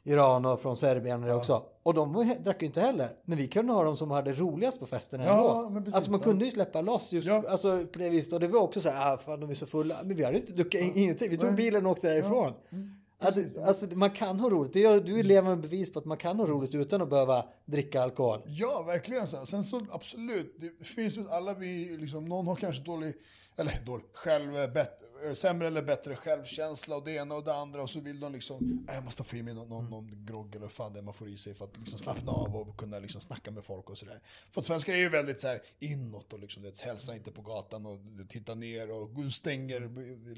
[0.04, 1.36] Iran och från Serbien ja.
[1.36, 1.64] också.
[1.86, 3.10] Och de drack ju inte heller.
[3.26, 5.80] Men vi kunde ha dem som hade roligast på festen ja, ändå.
[5.80, 7.44] Precis, alltså man kunde ju släppa loss just, ja.
[7.50, 8.34] alltså, på det viset.
[8.34, 9.98] Och det var också så här, ah, fan de är så fulla.
[10.04, 11.30] Men vi hade inte druckit ingenting.
[11.30, 12.54] Vi tog bilen och åkte därifrån.
[12.72, 12.90] Mm.
[13.20, 14.74] Alltså, alltså, man kan ha roligt.
[14.74, 18.42] Du är levande bevis på att man kan ha roligt utan att behöva dricka alkohol.
[18.46, 19.28] Ja, verkligen.
[19.28, 19.46] Så.
[19.46, 23.14] Sen så absolut, det finns ju alla vi, liksom, någon har kanske dålig,
[23.58, 27.90] eller dålig, själv, bättre, sämre eller bättre självkänsla och det ena och det andra och
[27.90, 30.68] så vill de liksom, äh, jag måste få i mig någon, någon, någon grogg eller
[30.68, 33.52] fan det man får i sig för att liksom slappna av och kunna liksom snacka
[33.52, 34.20] med folk och sådär.
[34.52, 37.42] För att svenskar är ju väldigt så här inåt och liksom, det hälsa inte på
[37.42, 39.80] gatan och titta ner och stänger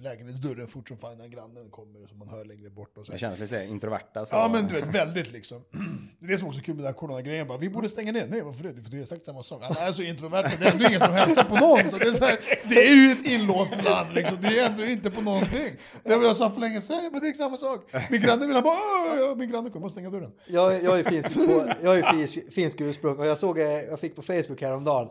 [0.01, 2.97] lägenhetsdörren fort som fan innan grannen kommer som man hör längre bort.
[2.97, 3.11] Och så.
[3.11, 4.25] Det känns lite introverta.
[4.25, 4.35] Så.
[4.35, 5.63] Ja men du vet, väldigt liksom.
[6.19, 8.11] Det är det som också är kul med den här coronagrejen, bara, vi borde stänga
[8.11, 8.27] ner.
[8.27, 8.83] Nej varför det?
[8.83, 9.63] För du har sagt samma sak.
[9.63, 11.91] Alla är så introverta, det är ändå ingen som hälsar på någon.
[11.91, 14.37] Så det, är så här, det är ju ett inlåst land liksom.
[14.41, 15.71] Det är ändå inte på någonting.
[16.03, 17.80] Det var jag sa för länge sedan, men det är samma sak.
[18.10, 18.75] Min granne vill bara,
[19.19, 20.32] ja, min granne kommer och stänga dörren.
[20.47, 21.30] Jag, jag är finsk,
[21.84, 25.08] jag är finsk, finsk ursprung och jag såg, jag fick på Facebook häromdagen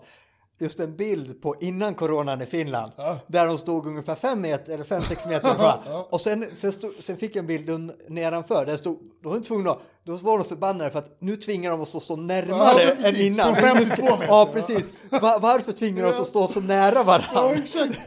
[0.59, 2.93] just en bild på innan coronan i Finland.
[3.27, 6.05] Där de stod ungefär fem meter eller fem, sex meter ifrån.
[6.11, 8.67] Och sen, sen, stod, sen fick jag en bild nedanför.
[8.67, 11.81] Där stod, då var de tvungna, då var de förbannade för att nu tvingar de
[11.81, 13.55] oss att stå närmare Ja, än innan.
[13.57, 14.27] Från 52 meter.
[14.29, 14.93] Ja, precis.
[15.11, 17.29] Va- varför tvingar de oss att stå så nära varandra?
[17.35, 17.99] Ja, exakt.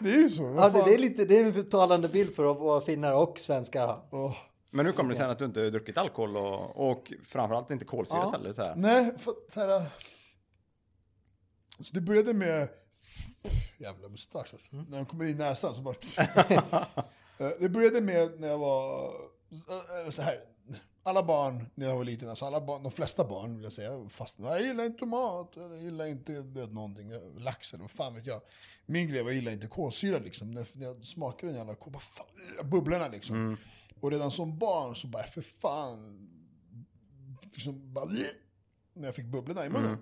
[0.00, 0.54] Det är ju så.
[0.56, 4.00] Ja, det, är lite, det är en talande bild för vad finnar och svenskar.
[4.10, 4.36] Åh.
[4.70, 7.84] Men hur kommer det sig att du inte har druckit alkohol och, och framförallt inte
[7.84, 8.30] kolsyrat Ja.
[8.30, 8.52] heller?
[8.52, 8.74] Så här?
[8.76, 9.82] Nej, för så här,
[11.80, 12.68] så det började med
[13.78, 14.54] jävla mustasch.
[14.72, 14.84] Mm.
[14.88, 15.94] När den kommer i näsan så bara...
[17.38, 19.04] Eh, det började med när jag var
[20.04, 20.40] eh, så här.
[21.06, 24.08] Alla barn när jag var liten, alltså alla barn, de flesta barn vill jag säga,
[24.08, 28.14] fast jag gillar inte tomat, jag gillar inte du vet, någonting, lax eller vad fan
[28.14, 28.40] vet jag.
[28.86, 30.50] Min grej var jag gillar inte kolsyra liksom.
[30.50, 33.56] När när jag smakade den jävla kol, fan, bubblorna liksom.
[34.00, 36.28] Och redan som barn så bara, för fan,
[37.52, 38.04] liksom bara,
[38.94, 39.98] när jag fick bubblorna i munnen.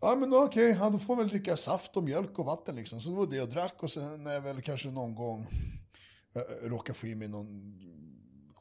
[0.00, 2.76] Ja men då, okej, ja, då får man väl dricka saft och mjölk och vatten
[2.76, 3.00] liksom.
[3.00, 5.46] Så det var det jag drack och sen när jag väl kanske någon gång
[6.34, 7.80] äh, råkade få i mig någon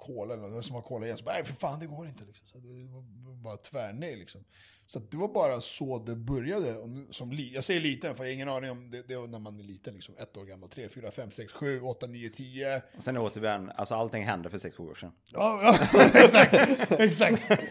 [0.03, 2.25] cola eller något som var cola igen så bara, nej för fan det går inte
[2.25, 2.47] liksom.
[2.47, 3.03] Så det var,
[3.43, 4.43] bara tvärnej liksom.
[4.85, 6.77] Så det var bara så det började.
[6.77, 9.27] Och nu, som jag säger liten för jag har ingen aning om det, det var
[9.27, 10.15] när man är liten liksom.
[10.17, 12.81] Ett år gammal, tre, fyra, fem, sex, sju, åtta, nio, tio.
[12.97, 15.11] Och sen återigen, alltså allting hände för sex sju år sedan.
[15.31, 16.53] Ja, ja exakt.
[16.91, 17.51] exakt.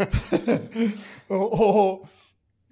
[1.26, 2.08] och, och, och,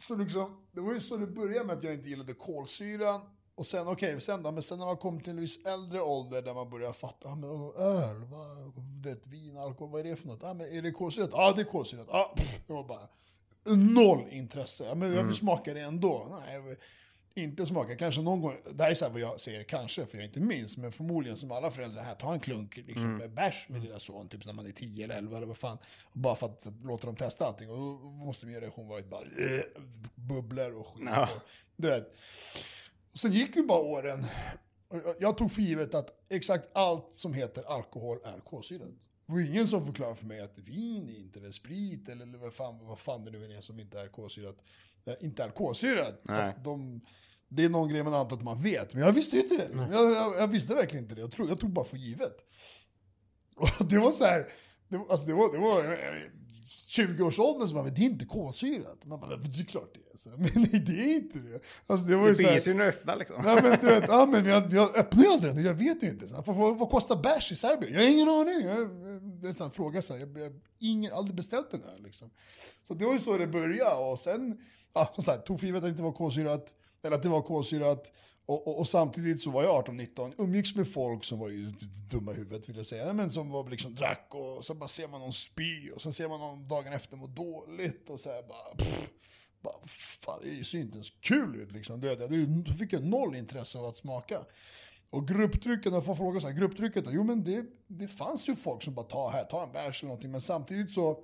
[0.07, 3.21] så liksom, det var ju så det började med att jag inte gillade kolsyran.
[3.61, 6.43] Och sen, okej, sen då, men sen när man kom till en viss äldre ålder
[6.43, 8.73] där man börjar fatta, ah, men öl, vad,
[9.05, 10.45] vet, vin, alkohol, vad är det för något?
[10.45, 11.31] Ah, men är det kolsyrat?
[11.33, 12.09] Ja, ah, det är kolsyrat.
[12.11, 13.09] Ah, pff, det var bara
[13.77, 14.85] noll intresse.
[14.85, 16.41] Ja, men jag vill smaka det ändå.
[16.47, 16.77] Nej,
[17.35, 17.97] inte smaka.
[17.97, 20.41] Kanske någon gång, det här är så här vad jag säger kanske, för jag inte
[20.41, 23.99] minns, men förmodligen som alla föräldrar här, ta en klunk liksom, med bärs med lilla
[23.99, 25.79] son, typ när man är 10 eller 11 eller vad fan.
[26.13, 27.71] Bara för att, låta dem testa allting.
[27.71, 29.83] Och då måste min reaktion varit bara äh,
[30.15, 31.05] bubblor och skit.
[31.07, 31.23] Ja.
[31.23, 31.43] Och,
[31.77, 32.17] du vet.
[33.13, 34.25] Och sen gick ju bara åren.
[35.19, 38.89] Jag- tog för givet att exakt allt som heter alkohol är kolsyrat.
[39.27, 42.79] Det var ingen som förklarade för mig att vin inte eller sprit eller vad fan,
[42.87, 44.57] vad fan det nu är som inte är kolsyrat.
[45.07, 46.21] eh, Inte är kolsyrat.
[46.65, 47.01] De,
[47.49, 48.95] det är någon grej man antar att man vet.
[48.95, 49.69] Men jag visste ju inte det.
[49.93, 51.21] Jag, jag, jag visste verkligen inte det.
[51.21, 52.45] Jag, tro, jag tog bara för givet.
[53.81, 54.47] Och det var så här.
[54.89, 55.83] Det, alltså det var, det var
[56.71, 59.07] 20-årsåldern som man vet, det är inte kolsyrat.
[59.07, 60.19] Man bara, det är klart det är.
[60.19, 61.61] Så, men nej, det är inte det.
[61.87, 63.43] Alltså det var ju Det så finns ju öppna liksom.
[63.45, 66.09] Ja men du vet, ja, men jag, jag öppnar ju aldrig den, jag vet ju
[66.09, 66.29] inte.
[66.29, 67.93] Så, vad, vad, kostar bärs i Serbien?
[67.93, 68.67] Jag har ingen aning.
[68.67, 68.89] Jag,
[69.41, 71.99] det är en fråga, så här, jag har ingen, aldrig beställt den här.
[72.05, 72.31] Liksom.
[72.83, 74.11] Så det var ju så det började.
[74.11, 74.59] Och sen,
[74.95, 77.43] ja, som sagt, tog för givet att det inte var kolsyrat, eller att det var
[77.43, 78.13] kolsyrat.
[78.47, 81.73] Och, och, och samtidigt så var jag 18-19, umgicks med folk som var ju
[82.11, 85.09] dumma i huvudet vill jag säga, men som var liksom drack och sen bara ser
[85.09, 88.43] man någon spy och sen ser man någon dagen efter må dåligt och så här
[88.49, 89.11] bara, pff,
[89.61, 92.01] bara fan, det ser ju inte ens kul ut liksom.
[92.01, 94.41] Du vet, jag- då fick jag noll intresse av att smaka.
[95.11, 98.83] Och grupptrycket, när får fråga så här, grupptrycket, jo men det, det fanns ju folk
[98.83, 101.19] som bara ta här, ta en bärs eller någonting, men samtidigt så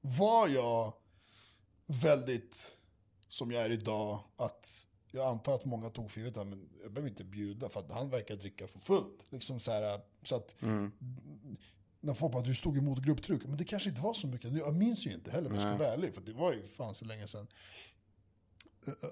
[0.00, 0.92] var jag
[1.86, 2.76] väldigt,
[3.28, 7.08] som jag är idag, att jag antar att många tog för givet men jag behöver
[7.10, 9.26] inte bjuda för att han verkar dricka för fullt.
[9.30, 10.54] Liksom så, här, så att
[12.00, 14.56] när folk bara, du stod emot grupptryck, men det kanske inte var så mycket.
[14.56, 16.94] Jag minns ju inte heller, men jag ska vara ärlig, för det var ju fan
[16.94, 17.46] så länge sedan.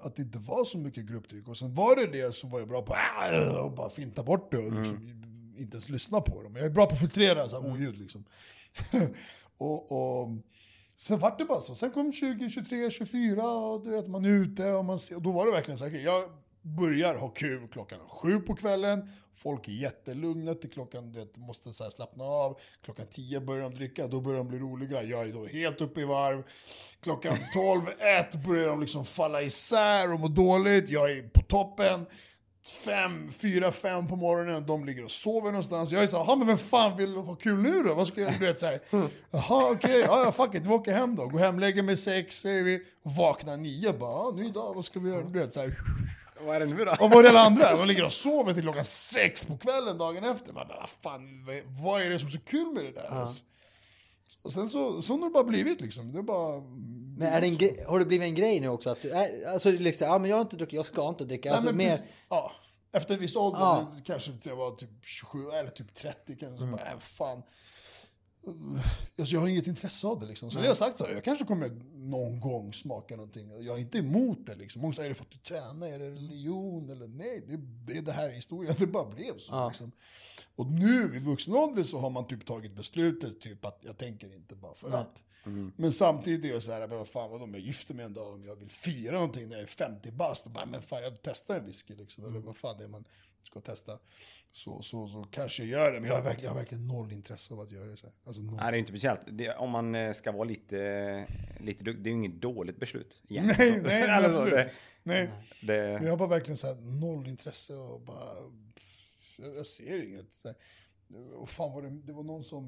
[0.02, 1.48] Att det inte var så mycket grupptryck.
[1.48, 4.50] Och sen var det det så var jag bra på att och bara finta bort
[4.50, 5.24] det och liksom
[5.58, 6.56] inte ens lyssna på dem.
[6.56, 8.24] Jag är bra på att filtrera så här, oljud liksom.
[9.58, 10.30] och, och
[11.00, 11.74] sen vart det bara så.
[11.74, 15.22] Sen kom 20, 23, 24 och du vet, man är ute och, man ser, och
[15.22, 16.30] då var det verkligen så här, jag
[16.62, 19.08] börjar ha kul klockan sju på kvällen.
[19.34, 22.60] Folk är jättelugna till klockan, det måste så här slappna av.
[22.84, 25.02] Klockan tio börjar de dricka, då börjar de bli roliga.
[25.02, 26.42] Jag är då helt uppe i varv.
[27.00, 30.90] Klockan 12, ett börjar de liksom falla isär och må dåligt.
[30.90, 32.06] Jag är på toppen.
[32.70, 35.92] Fem, fyra, fem på morgonen, de ligger och sover någonstans.
[35.92, 37.94] Jag är såhär, men vem fan vill ha kul nu då?
[37.94, 38.80] Vad ska jag, du vet såhär,
[39.30, 41.26] jaha okej, ja ja fuck it, vi åker hem då.
[41.26, 42.80] Går hem, lägger mig sex, säger vi.
[43.02, 45.22] Vaknar nio, bara, ja, ny dag, vad ska vi göra?
[45.22, 45.74] Du vet såhär.
[46.46, 46.92] Vad är det nu då?
[47.00, 47.76] Och vad är det andra?
[47.76, 50.52] De ligger och sover till klockan sex på kvällen dagen efter.
[50.52, 51.46] Man bara, vad fan,
[51.84, 53.08] vad- är det som är så kul med det där?
[53.20, 53.42] Alltså?
[54.42, 56.12] Och sen så, så har det bara blivit liksom.
[56.12, 56.62] Det är bara...
[57.18, 58.90] Men är det en har det blivit en grej nu också?
[58.90, 61.52] Att du är, alltså liksom, ja men jag har inte druckit, jag ska inte dricka.
[61.52, 62.52] Alltså, Nej, mer, precis, ja,
[62.92, 63.92] efter en viss ålder, Ja.
[64.04, 67.42] kanske jag var typ 27 eller typ 30, kanske, så bara, äh, fan.
[69.18, 70.26] Alltså, jag har inget intresse av det.
[70.26, 70.50] Liksom.
[70.50, 73.50] Så det har jag sagt, så här, jag kanske kommer någon gång smaka någonting.
[73.50, 74.54] Jag är inte emot det.
[74.54, 74.82] Liksom.
[74.82, 75.86] Många säger, är det för att du tränar?
[75.86, 76.90] Är det religion?
[76.90, 77.56] Eller nej, det,
[77.92, 78.74] det är det här historien.
[78.78, 79.68] Det bara blev så.
[79.68, 79.92] Liksom.
[80.58, 84.34] Och nu i vuxen ålder så har man typ tagit beslutet typ att jag tänker
[84.34, 85.22] inte bara för att.
[85.76, 88.14] Men samtidigt är jag så här, men vad fan vadå, om jag gifter mig en
[88.14, 91.22] dag om jag vill fira någonting när jag är 50 bast, bara, men fan jag
[91.22, 93.04] testar en whisky liksom, eller vad fan det är man
[93.42, 93.98] ska testa.
[94.52, 97.12] Så, så, så kanske jag gör det, men jag har verkligen, jag har verkligen noll
[97.12, 97.96] intresse av att göra det.
[97.96, 98.14] Så här.
[98.26, 98.56] Alltså, noll.
[98.56, 99.20] Nej, det är inte speciellt.
[99.26, 101.26] Det, om man eh, ska vara lite,
[101.60, 103.22] lite duk- det är ju inget dåligt beslut.
[103.28, 103.72] egentligen.
[103.82, 104.54] Nej, nej, Eller så, absolut.
[104.54, 104.70] det,
[105.02, 105.30] Nej.
[105.60, 108.34] det, Men jag har bara verkligen så här noll intresse och bara...
[109.38, 110.34] Jag, jag ser inget.
[110.34, 110.54] Så.
[111.34, 112.64] Och fan var det, det var någon som...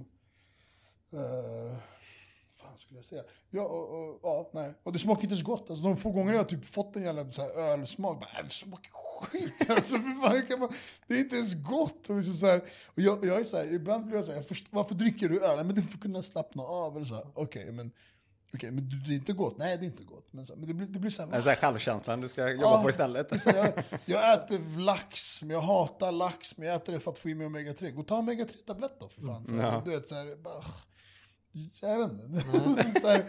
[1.14, 1.77] Uh,
[2.57, 3.23] fan skulle jag säga?
[3.51, 4.75] Ja, och, och, ja, nej.
[4.83, 5.71] Och det smakar inte så gott.
[5.71, 8.51] Alltså, de få gånger jag typ fått en jävla så här ölsmak, bara, äh, det
[8.51, 9.55] smakar skit.
[9.71, 10.68] Alltså, för fan, kan man,
[11.07, 12.11] det är inte ens gott.
[12.11, 14.39] Och, liksom så här, och jag, jag är så här, ibland blir jag så här,
[14.39, 15.66] jag först, varför dricker du öl?
[15.66, 16.97] Men det är för att kunna slappna av.
[16.97, 17.91] Eller så här, Okej, men,
[18.55, 19.59] okej, men det är inte gott.
[19.59, 20.26] Nej, det är inte gott.
[20.30, 22.62] Men, så, men det, blir, det blir så här, den där självkänslan du ska jobba
[22.62, 23.28] Ja, på istället.
[23.28, 23.72] det är så jag,
[24.05, 27.34] jag äter lax, men jag hatar lax, men jag äter det för att få i
[27.34, 27.90] mig omega-3.
[27.90, 29.46] Gå och ta omega-3-tablett då för fan.
[29.46, 29.82] Så här, Ja.
[29.84, 30.64] Du vet, så här, bara,
[31.82, 33.01] jag vet inte.
[33.01, 33.24] så här,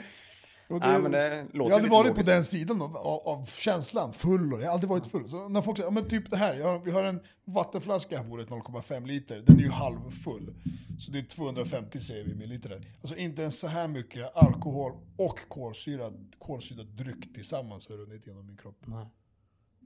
[0.74, 3.46] och Ja, men det låter jag hade lite varit på den sidan av, av, av
[3.46, 4.54] känslan, full.
[4.54, 5.30] Och jag har aldrig varit full.
[5.30, 8.24] Så när folk säger, ja, men typ det här, jag, vi har en vattenflaska här
[8.24, 9.44] på bordet, 0,5 liter.
[9.48, 10.54] Den är ju halvfull.
[11.00, 12.86] Så det är 250 cv milliliter.
[13.02, 18.46] Alltså inte ens så här mycket alkohol och kolsyrad, kolsyrad dryck tillsammans har runnit genom
[18.48, 18.86] min kropp.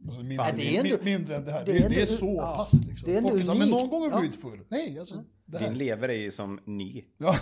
[0.08, 1.66] Alltså mindre, Ja, det är ändå- min- mindre än det här.
[1.66, 3.10] det Det, är det, är så ja, pass liksom.
[3.12, 4.20] det är Folk säger, men någon gång har du Ja.
[4.20, 4.60] blivit full.
[4.70, 5.24] Nej, alltså.
[5.46, 5.58] Det.
[5.58, 7.04] Din lever är ju som ny.
[7.18, 7.36] Ja,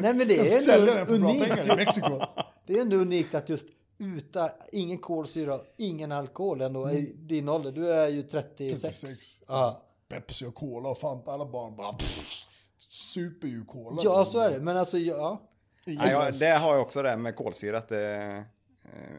[0.00, 1.44] Nej men det är ändå bra unikt.
[1.48, 2.20] pengar i Mexiko.
[2.66, 3.66] Det är ändå unikt att just
[3.98, 7.72] utan ingen kolsyra, ingen alkohol ändå i din ålder.
[7.72, 8.80] Du är ju 36.
[8.80, 9.40] 36.
[9.48, 9.82] Ja.
[10.08, 12.46] Pepsi och Cola och Fanta, alla barn bara pff,
[12.78, 14.00] super ju Cola.
[14.04, 14.60] ja, så är det.
[14.60, 15.42] Men alltså, ja.
[15.84, 17.78] Ja, jag, det har jag också det med kolsyra.
[17.78, 18.40] Att, eh, eh,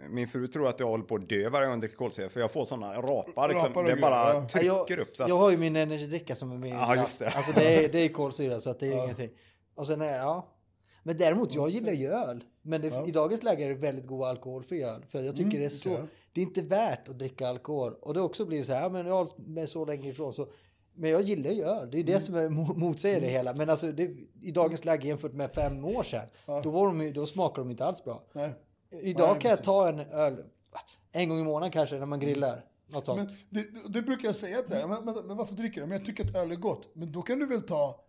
[0.09, 2.29] min fru tror att jag håller på att dö varje gång jag dricker kolsyra.
[2.29, 3.49] För jag får sådana rapar.
[3.49, 4.47] Liksom, Rapar det bara ja.
[4.49, 5.17] trycker jag, upp.
[5.17, 7.27] Så att, jag har ju min energidricka som är med Ja, just det.
[7.29, 9.29] Alltså det är, det är kolsyra så att det är ingenting.
[9.75, 10.47] Och sen är ja.
[11.03, 12.43] Men däremot, jag gillar ju öl.
[12.61, 15.05] Men det, i dagens läge är det väldigt god alkoholfri öl.
[15.11, 16.15] För jag tycker det är så, Mm, okej.
[16.33, 17.93] det är inte värt att dricka alkohol.
[18.01, 20.33] Och det också blir så här, ja, men jag har hållit mig så länge ifrån
[20.33, 20.47] så.
[20.95, 22.21] Men jag gillar ju öl, det är det Mm.
[22.21, 23.53] som är mo- motsäger det hela.
[23.53, 24.03] Men alltså det,
[24.41, 26.25] i dagens läge jämfört med fem år sedan,
[26.63, 28.23] då, var de, då smakar de inte alls bra.
[28.33, 28.53] Nej.
[28.91, 30.43] Idag Nej, kan jag ta en öl
[31.11, 32.65] en gång i månaden kanske när man grillar.
[32.87, 33.19] Något sånt.
[33.19, 35.87] Men det, det brukar jag säga till men, men, men varför dricker du?
[35.87, 36.95] Men jag tycker att öl är gott.
[36.95, 38.03] Men då kan du väl ta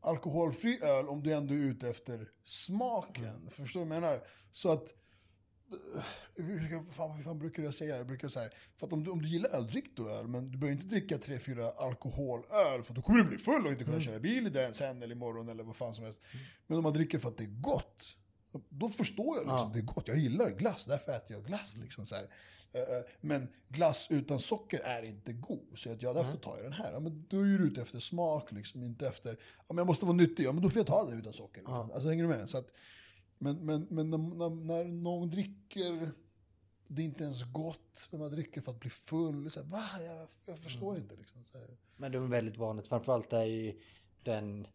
[0.00, 3.48] alkoholfri öl om du ändå är ute efter smaken.
[3.50, 4.20] Förstår du vad jag menar?
[4.52, 4.94] Så att...
[6.36, 7.96] eh, fan, hur fan brukar jag säga?
[7.96, 10.28] Jag brukar säga, för att om du, om du gillar öl, drick då öl.
[10.28, 13.72] Men du behöver inte dricka tre fyra alkoholöl, för då kommer du bli full och
[13.72, 16.20] inte kunna köra bil i den sen eller imorgon eller vad fan som helst.
[16.66, 18.16] Men om man dricker för att det är gott,
[18.68, 20.08] då förstår jag liksom, det är gott.
[20.08, 21.76] Jag gillar glass, därför äter jag glass.
[21.76, 22.28] Liksom, så här.
[22.72, 26.64] Eh, eh, Men glass utan socker är inte god, så att, ja, därför tar jag
[26.64, 26.92] den här.
[26.92, 30.04] Ja, men då är du ute efter smak, liksom, inte efter, ja, men jag måste
[30.04, 31.60] vara nyttig, ja men då får jag ta det utan socker.
[31.60, 31.90] Liksom.
[31.90, 32.50] Alltså hänger du med?
[32.50, 32.70] Så att,
[33.38, 36.12] men men, men när, när, någon dricker,
[36.88, 39.50] det är inte ens gott, men man dricker för att bli full.
[39.50, 39.84] Så här, va?
[40.06, 41.16] Jag, jag förstår inte.
[41.16, 41.44] Liksom.
[41.96, 43.80] Men det är väldigt vanligt, framförallt i
[44.22, 44.66] den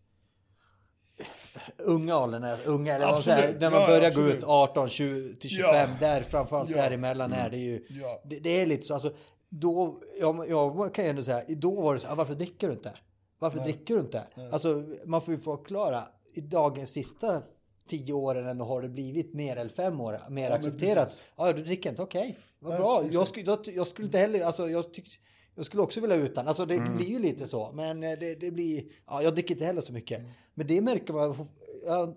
[1.78, 3.62] unga åldern, är- unga, eller vad Absolut.
[3.62, 4.32] när man Ja, börjar absolut.
[4.32, 5.88] gå ut 18, 20 till 25, Ja.
[6.00, 6.76] där framförallt Ja.
[6.78, 6.86] Mm.
[6.90, 8.22] däremellan är det ju, Ja.
[8.26, 9.12] det, det är lite så, alltså
[9.50, 12.92] då, ja, jag kan ju ändå säga, då var det så, varför dricker du inte?
[13.40, 14.24] Varför dricker du inte?
[14.52, 16.04] Alltså man får ju förklara,
[16.36, 17.42] i dagens sista
[17.90, 21.24] tio åren ändå har det blivit mer eller fem år, mer accepterat.
[21.38, 23.04] Ja, du dricker inte, okej, vad Nej, bra.
[23.12, 25.12] Jag, skulle, jag, jag skulle inte heller, alltså jag tycker
[25.56, 26.48] jag skulle också vilja utan.
[26.48, 26.96] Alltså det Mm.
[26.96, 27.72] blir ju lite så.
[27.74, 28.84] Men eh, det, det blir...
[29.08, 30.22] Ja, jag dricker inte heller så mycket.
[30.54, 31.48] Men det märker man...
[31.86, 32.14] Ja,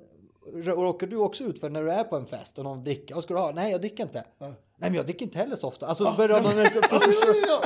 [0.54, 3.14] råkar du också ut för när du är på en fest och någon dricker?
[3.14, 3.52] Vad ska du ha?
[3.52, 4.24] Nej, jag dricker inte.
[4.78, 5.86] Nej, men jag dricker inte heller så ofta.
[5.86, 6.58] Alltså, börjar man så,
[6.90, 7.00] ja,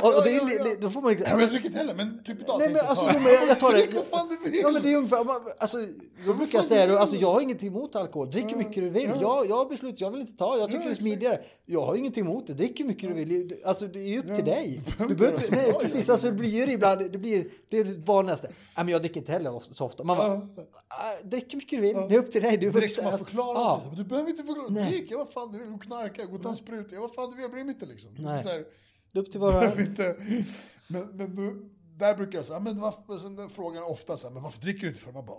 [0.01, 1.25] ja, och, det, är det, då får man liksom...
[1.27, 3.47] Nej, men jag dricker inte heller, men typ idag Nej men alltså, jo, men jag,
[3.47, 3.77] jag tar det.
[3.77, 4.59] Drick vad fan du vill!
[4.63, 5.77] Ja men det är ungefär, man- alltså,
[6.25, 8.29] då brukar jag säga då, alltså jag har ingenting emot alkohol.
[8.31, 9.11] Drick hur mycket du vill.
[9.21, 11.41] Jag, jag har beslutat, jag vill inte ta, jag tycker det är smidigare.
[11.65, 13.53] Jag har ingenting emot det, drick hur mycket du vill.
[13.65, 14.81] Alltså det är upp till dig.
[15.07, 18.47] Du behöver inte, nej precis, alltså det blir ibland, det blir, det är det vanligaste.
[18.47, 18.55] Nej
[18.85, 20.03] men jag dricker inte heller så ofta.
[20.03, 20.27] Man bara.
[20.31, 22.57] "Ah, drick hur mycket du vill, det är upp till dig.
[22.57, 23.79] Du ska man förklara Ja.
[23.81, 23.89] sig.
[23.89, 24.67] Men Du behöver inte förklara.
[24.89, 25.79] Drick, vad fan du vill.
[25.79, 27.00] Knarka, gå och ta en spruta.
[27.01, 27.41] Vad fan vill.
[27.41, 28.15] Jag bryr mig inte liksom.
[28.17, 28.43] Nej.
[28.43, 28.65] Så här,
[29.11, 29.79] Det är upp till en.
[29.79, 30.15] inte.
[30.87, 31.35] Men, men
[31.97, 34.87] där brukar jag säga, men varför, frågan är ofta så här, men varför dricker du
[34.87, 35.11] inte för?
[35.11, 35.37] Man bara.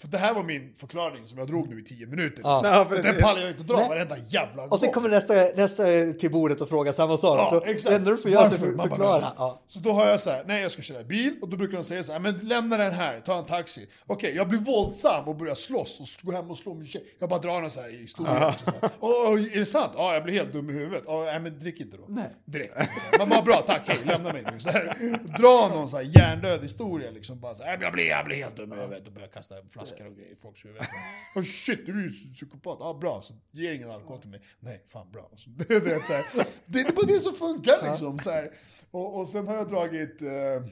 [0.00, 2.40] För det här var min förklaring som jag drog nu i tio minuter.
[2.44, 2.84] Ja.
[2.84, 3.88] Och den pallar jag inte att dra Nej.
[3.88, 4.70] varenda jävla gång.
[4.70, 5.84] Och sen kommer nästa, nästa
[6.18, 7.38] till bordet och frågar samma sak.
[7.38, 8.04] Ja, Då- exakt.
[8.04, 8.56] Du får Varför?
[8.56, 9.32] för- förklara.
[9.36, 9.62] Ja.
[9.66, 11.84] Så då har jag så här, nej jag ska köra bil och då brukar de
[11.84, 13.88] säga så här, men lämna den här, ta en taxi.
[14.06, 17.02] Okej, jag blir våldsam och börjar slåss och går hem och slår min tjej.
[17.18, 18.36] Jag bara drar den så här i historien.
[18.36, 18.56] Här.
[19.00, 19.92] Åh, är det sant?
[19.96, 21.02] Ja, jag blir helt dum i huvudet.
[21.06, 22.04] Ja, nej men drick inte då.
[22.08, 22.30] Nej.
[22.44, 22.72] Direkt.
[23.18, 24.60] Man bara, bra, tack, hej, lämna mig nu.
[24.60, 24.96] Så här.
[25.38, 27.40] Dra någon så här hjärndöd historia liksom.
[27.40, 29.28] Bara så här, "Nej, men jag, blir, jag blir helt dum i huvudet och börjar
[29.28, 29.54] kasta
[29.88, 30.86] flaskor och grejer i folks huvuden.
[31.34, 32.76] Oh, shit, du är ju psykopat.
[32.80, 34.42] Ja, bra, så ge ingen alkohol till mig.
[34.60, 35.30] Nej, fan bra.
[35.36, 36.46] Så, det, är det, så här.
[36.66, 38.18] det är bara det som funkar liksom.
[38.18, 38.52] Så här.
[38.90, 40.22] Och, och sen har jag dragit...
[40.22, 40.28] Eh,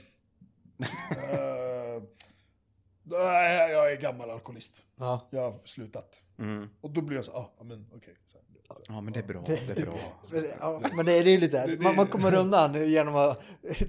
[3.03, 4.85] nej, jag är gammal alkoholist.
[4.97, 5.29] Ja.
[5.31, 6.23] Jag har slutat.
[6.81, 8.15] Och då blir jag så ah, men okej.
[8.35, 8.56] här.
[8.89, 9.43] Ja, men det är bra.
[9.47, 9.95] Det är bra.
[10.61, 13.43] Ja, men det är, det är lite, det- man, man kommer undan genom att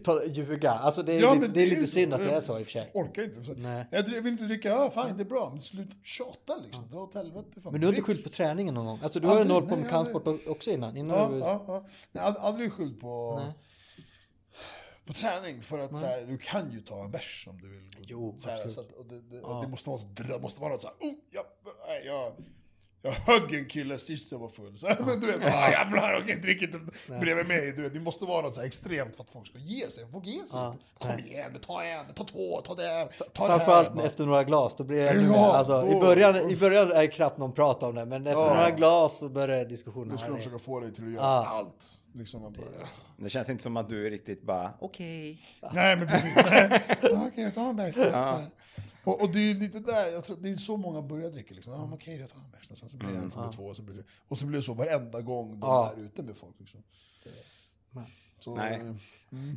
[0.04, 0.72] ta, ljuga.
[0.72, 1.88] Alltså det är, Ja, lite, det är lite så.
[1.88, 2.92] synd att det är så i och för sig.
[2.94, 3.44] Jag orkar inte.
[3.44, 3.86] Så, Nej.
[3.92, 6.88] jag vill inte dricka, ja fine det är bra, men sluta tjata liksom.
[6.90, 7.62] Dra åt helvete.
[7.62, 7.72] Fan.
[7.72, 9.00] Men du har inte skyllt på träningen någon gång?
[9.04, 10.98] Alltså du har ju Aldrig, hållit på nej, med kampsport också innan?
[10.98, 11.40] innan Ja, du...
[11.40, 11.86] ja, ja.
[12.12, 13.54] Nej, ald- aldrig skyllt på, Nej.
[15.06, 15.62] på träning.
[15.62, 17.84] För att så här, du kan ju ta en bärs om du vill.
[18.08, 20.72] Jo, så här, så att, och det, det, och det, måste vara, det måste vara
[20.72, 21.14] något så här, oh,
[21.88, 22.32] nej, jag,
[23.08, 24.78] jag högg en kille sist jag var full.
[24.78, 26.80] Så men du vet, ah, jävlar, okej, drick inte
[27.20, 27.72] bredvid mig.
[27.76, 30.04] Du vet, det måste vara något så här extremt för att folk ska ge sig.
[30.12, 30.84] Folk ger sig Ja, inte.
[31.00, 31.28] Kom nej.
[31.28, 32.84] igen, ta en, ta två, ta det,
[33.34, 33.58] ta det här.
[33.60, 35.38] Framförallt efter några glas, då blir det ännu Ja, mer.
[35.58, 36.52] Alltså, i, oh, början, oh.
[36.52, 38.54] I början är det knappt någon pratar om det, men efter Ja.
[38.54, 40.08] några glas så börjar diskussionen.
[40.08, 41.48] Nu ska de försöka få dig till att göra Ja.
[41.48, 42.00] allt.
[42.14, 42.66] Liksom man bara,
[43.18, 45.42] Det känns inte som att du är riktigt bara, okej.
[45.74, 46.34] Nej men precis.
[46.38, 47.96] Okej, jag tar en bärs.
[49.08, 51.54] Och, och det är ju lite där, jag tror, det är så många börjar dricka
[51.54, 51.74] liksom.
[51.74, 52.80] Ja, men okej, jag tar en bärs.
[52.80, 54.58] Sen så blir det en som blir två, och så blir det Och så blir
[54.60, 55.94] det så varenda gång de Ja.
[55.98, 56.56] är ute med folk.
[56.60, 56.84] Liksom.
[58.40, 58.74] Så, Nej.
[58.74, 58.94] eh,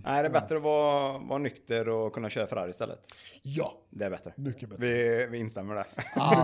[0.04, 3.12] Nej, det är bättre att vara, vara nykter och kunna köra Ferrari istället.
[3.42, 4.32] Ja, Det är bättre.
[4.36, 4.86] mycket bättre.
[4.86, 5.86] Vi, vi instämmer där.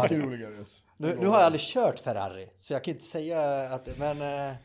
[0.03, 0.65] mycket roligare.
[0.97, 3.99] Nu, nu har jag aldrig kört Ferrari, så jag kan inte säga att...
[3.99, 4.59] Men, eh, men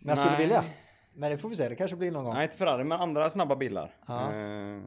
[0.00, 0.40] jag skulle Nej.
[0.40, 0.64] vilja.
[1.14, 2.34] Men det får vi se, det kanske blir någon gång.
[2.34, 3.96] Nej, inte Ferrari, men andra snabba bilar.
[4.08, 4.82] Eh,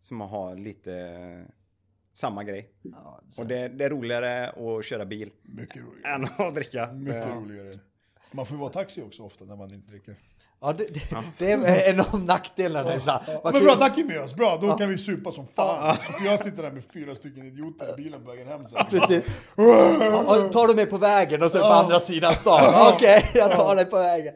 [0.00, 1.46] som har lite
[2.20, 2.68] samma grej.
[2.82, 6.14] Ja, så- Och det, det är roligare att köra bil Mycket roligare.
[6.14, 6.86] än att dricka.
[6.92, 7.78] Mycket roligare.
[8.32, 10.16] Man får ju vara taxi också ofta när man inte dricker.
[10.60, 13.22] Ja, det, det, det är en av nackdelarna ibland.
[13.44, 14.34] Man Men bra, ju- tack är med oss.
[14.34, 15.96] Bra, då kan vi supa som fan.
[15.96, 18.86] För jag sitter där med fyra stycken idioter i bilen på vägen hem sen.
[18.90, 19.24] Precis.
[20.26, 22.92] Och tar du mig på vägen och så är det på andra sidan stan.
[22.94, 24.34] Okej, jag tar dig på vägen.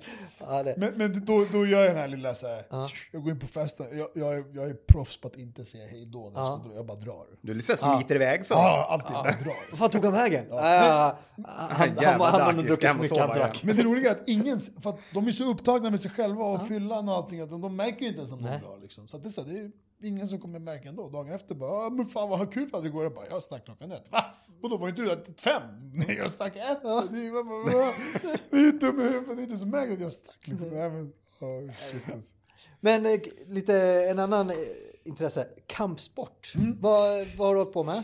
[0.48, 0.74] Ja, det.
[0.76, 2.64] Men, men då, då gör jag den här lilla så här,
[3.12, 5.86] jag går in på festen, jag, jag, är, jag är proffs på att inte säga
[5.86, 7.26] hej då när jag ska dra, jag bara drar.
[7.40, 8.54] Du är lite så här smiter iväg så.
[8.54, 9.70] Ja, alltid, bara drar.
[9.70, 10.46] Vad fan tog han vägen?
[10.50, 11.16] Ja.
[11.46, 13.62] han, han, Jävla han, han har dackis, druckit för mycket han drack.
[13.64, 16.44] Men det roliga är att ingen, för att de är så upptagna med sig själva
[16.44, 18.78] och fyllan och allting, att de, de märker ju inte ens om de drar.
[18.82, 19.08] Liksom.
[19.08, 19.70] Så att det, är så, här, det är
[20.04, 21.08] ingen som kommer märka ändå.
[21.08, 23.02] Dagen efter bara, ah, men fan vad kul att det går.
[23.02, 24.12] Jag bara, jag stack klockan ett.
[24.12, 24.24] Va?
[24.62, 25.62] Och då var inte du där fem?
[25.94, 26.84] Nej, jag stack ett.
[26.84, 27.04] "Va?
[27.10, 30.46] det är ju dum i huvudet, det är inte som märker att jag stack.
[30.46, 30.68] Liksom.
[30.68, 32.36] Nej, men, oh, shit, alltså.
[32.80, 33.74] Men eh, lite
[34.10, 34.56] en annan eh,
[35.04, 35.48] intresse.
[35.66, 36.52] Kampsport.
[36.80, 38.02] Vad, vad har du hållit på med?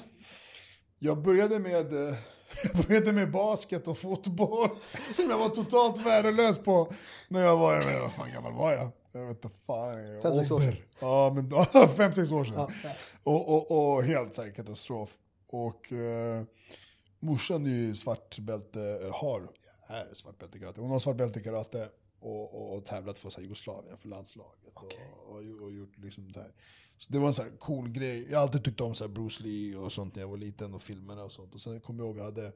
[0.99, 2.15] Jag började med, eh,
[2.75, 4.69] jag började med basket och fotboll
[5.11, 6.93] som jag var totalt värdelös på
[7.29, 8.89] när jag var, jag vet, vad fan gammal var jag?
[9.19, 10.23] Jag vet inte fan.
[10.23, 10.63] Fem, sex år.
[11.01, 11.51] Ja, men
[11.97, 12.69] fem, sex år sedan.
[13.23, 15.17] Och, och, och helt så här katastrof.
[15.51, 16.43] Och eh,
[17.21, 19.49] morsan är ju svart bälte, har,
[19.87, 20.81] är svart bälte karate.
[20.81, 21.89] Hon har svart bälte karate
[22.21, 24.59] och, och, och tävlat för så här, Jugoslavien, för landslaget.
[24.75, 24.93] Och,
[25.27, 26.53] och, och gjort liksom så här.
[26.99, 28.27] Så det var en så här cool grej.
[28.31, 30.75] Jag har alltid tyckt om så här Bruce Lee och sånt när jag var liten
[30.75, 31.55] och filmerna och sånt.
[31.55, 32.53] Och sen kommer jag ihåg jag hade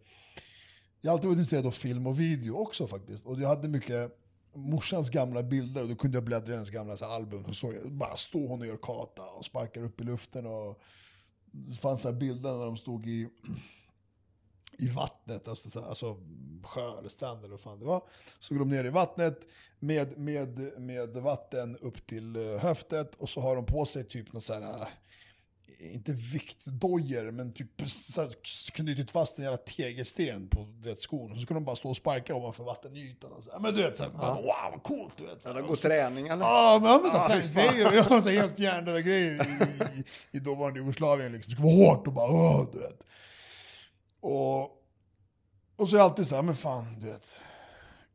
[1.05, 3.27] jag har alltid varit intresserad av film och video också faktiskt.
[3.27, 4.22] Och jag hade mycket
[4.55, 7.45] morsans gamla bilder och då kunde jag bläddra i hennes gamla så här, album.
[7.45, 10.47] Och så bara står hon och gör kata och sparkar upp i luften.
[10.47, 10.83] Och
[11.51, 13.29] det fanns så bilder när de stod i,
[14.79, 16.17] i vattnet, alltså, så här, alltså
[16.65, 18.03] sjö eller strand eller vad fan det var.
[18.39, 19.49] Så går de ner i vattnet
[19.79, 24.33] med, med, med vatten upp till eh, höftet och så har de på sig typ
[24.33, 24.89] något så här
[25.79, 28.31] inte viktdojor, men typ så här,
[28.73, 31.31] knutit fast en jävla tegelsten på vet, skon.
[31.31, 33.33] Och så skulle de bara stå och sparka ovanför vattenytan.
[33.33, 33.51] Och så.
[33.53, 35.15] Ja, Men du vet, så här, bara, wow vad coolt.
[35.17, 35.61] Du vet, så här.
[35.63, 36.45] Går så- träning eller?
[36.45, 39.35] Ja, men, ja, men så här, Ja, träningsgrejer och jag så här helt hjärndöda grejer
[39.35, 40.05] i, i,
[40.37, 41.33] i dåvarande Jugoslavien.
[41.33, 41.51] Liksom.
[41.51, 43.07] Det skulle vara hårt och bara, åh, du vet.
[44.21, 44.63] Och,
[45.77, 47.41] och så är jag alltid så här, men fan, du vet.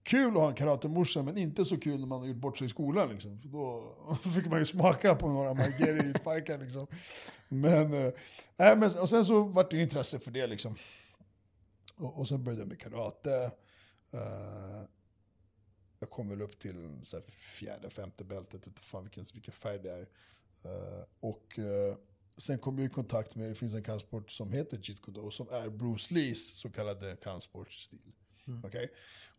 [0.07, 2.65] Kul att ha en karatemorsa, men inte så kul när man har gjort bort sig
[2.65, 3.09] i skolan.
[3.09, 3.39] Liksom.
[3.39, 3.93] För då
[4.35, 6.57] fick man ju smaka på några Margeri-sparkar.
[6.57, 6.87] Liksom.
[7.49, 8.11] Men, äh,
[8.57, 10.47] men, och sen så vart det intresse för det.
[10.47, 10.75] Liksom.
[11.95, 13.51] Och, och sen började jag med karate.
[14.13, 14.83] Uh,
[15.99, 19.79] jag kom väl upp till så här, fjärde, femte bältet, inte fan vilken, vilken färg
[19.79, 20.01] det är.
[20.01, 21.97] Uh, och uh,
[22.37, 25.31] sen kom jag i kontakt med, det finns en kampsport som heter Jeet Kune Do
[25.31, 28.13] som är Bruce Lees så kallade kampsportstil.
[28.47, 28.65] Mm.
[28.65, 28.87] Okay?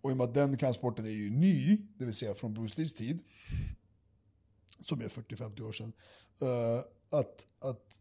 [0.01, 2.75] Och i och med att den kampsporten är ju ny, det vill säga från Bruce
[2.77, 3.19] Lees tid,
[4.81, 5.93] som är 40-50 år sedan,
[6.43, 6.81] uh,
[7.11, 8.01] att, att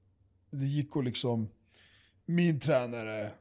[0.51, 1.49] det gick att liksom,
[2.25, 3.31] min tränare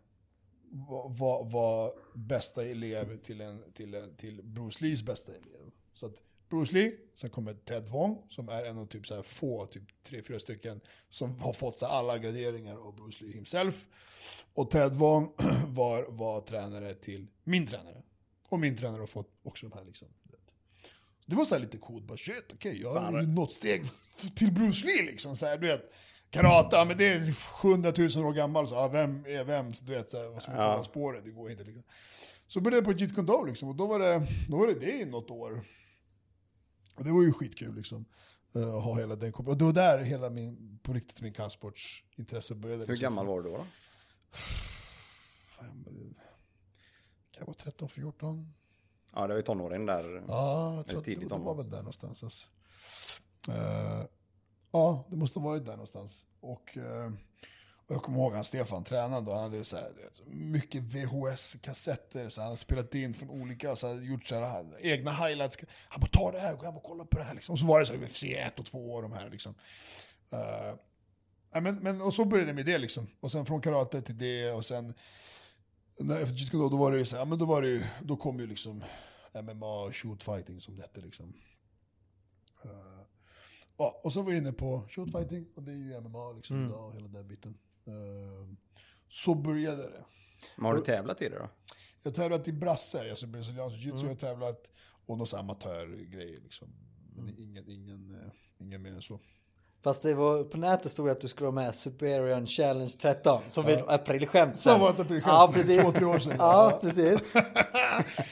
[1.09, 5.71] var, var bästa elev till, en, till, en, till Bruce Lees bästa elev.
[5.95, 9.23] Så att Bruce Lee, sen kommer Ted Wong som är en av typ så här
[9.23, 13.87] få, typ tre, fyra stycken som har fått så alla graderingar av Bruce Lee himself.
[14.55, 15.33] Och Ted Wong
[15.67, 18.03] var, var tränare till min tränare.
[18.49, 20.09] Och min tränare har fått också de här liksom.
[21.27, 23.87] Det var så lite coolt, bara shit, okej, okay, jag har ju nått steg
[24.37, 25.37] till Bruce Lee liksom.
[25.37, 25.93] Så här, du vet,
[26.31, 29.75] karate, men det är 700 000 år gammal, så ja, vem är vem?
[29.75, 30.85] Så, du vet, så här, vad ska man ja.
[30.85, 31.25] spåret?
[31.25, 31.83] Det går inte liksom.
[32.47, 34.75] Så började jag på Jeet Kune Do liksom, och då var, det, då var det
[34.75, 35.61] det i något år.
[36.97, 38.05] Och det var ju skitkul liksom.
[38.57, 42.81] Uh, ha hela den Och det var där hela min, på riktigt min kampsportsintresse började.
[42.81, 43.03] Hur liksom.
[43.03, 43.67] gammal var du då?
[45.47, 45.85] Fan,
[47.31, 48.55] kan jag vara 13, 14?
[49.13, 50.25] Ja, det var ju tonåren där.
[50.29, 52.25] Ja, jag tror att det, det var väl där någonstans.
[52.25, 52.49] Alltså.
[53.49, 54.07] Uh,
[54.71, 56.27] ja, det måste ha varit där någonstans.
[56.41, 57.13] Och, uh,
[57.87, 59.93] och jag kommer ihåg han Stefan tränade och han hade så här,
[60.26, 62.28] mycket VHS-kassetter.
[62.28, 65.59] Så han hade spelat in från olika, så hade gjort så här, egna highlights.
[65.89, 67.34] Han bara ta det här, hem och kolla på det här.
[67.34, 67.53] Liksom.
[67.53, 69.30] Och så var det så här, UFC 1 och 2 och de här.
[69.30, 69.55] Liksom.
[70.32, 73.07] Uh, men, men, och så började det med det liksom.
[73.20, 74.95] Och sen från karate till det och sen
[76.01, 78.16] efter Jeet då, då var det ju så här, men då var det ju, då
[78.16, 78.84] kom ju liksom
[79.43, 81.26] MMA, shoot fighting som det hette liksom.
[82.64, 83.03] Uh,
[83.76, 86.57] ja, och så var jag inne på shoot fighting och det är ju MMA liksom
[86.57, 86.68] mm.
[86.68, 87.59] idag och hela den biten.
[87.89, 88.55] Uh,
[89.09, 90.05] så började det.
[90.57, 91.51] Men har du tävlat i det då?
[92.03, 94.03] Jag har tävlat i brasse, alltså brasiliansk jiu-jitsu mm.
[94.03, 94.70] har jag tävlat
[95.07, 96.68] och någon amatörgrejer liksom.
[97.14, 97.34] Men mm.
[97.39, 99.20] ingen, ingen, uh, ingen mer än så.
[99.87, 103.43] Fast det var, på nätet stod det att du skulle vara med Superior Challenge 13
[103.49, 103.76] som ja.
[103.87, 104.61] var aprilskämt.
[104.61, 105.80] Som var ett aprilskämt ja, precis.
[105.80, 106.37] två, tre år sedan.
[106.39, 107.20] Ja, precis.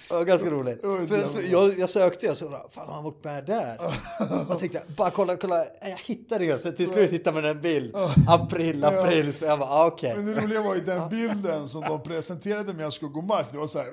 [0.09, 0.81] Det var ganska roligt.
[0.81, 3.79] För, jag, jag sökte, jag så fan har han varit med där?
[4.49, 6.59] Jag tänkte, bara kolla, kolla, jag hittade det.
[6.59, 7.97] Så till slut hittade man en bild.
[8.29, 9.35] April, april.
[9.35, 10.13] Så jag bara, ah, okej.
[10.13, 10.23] Okay.
[10.23, 13.47] Men det roliga var ju den bilden som de presenterade med jag gå match.
[13.53, 13.87] Det var så här,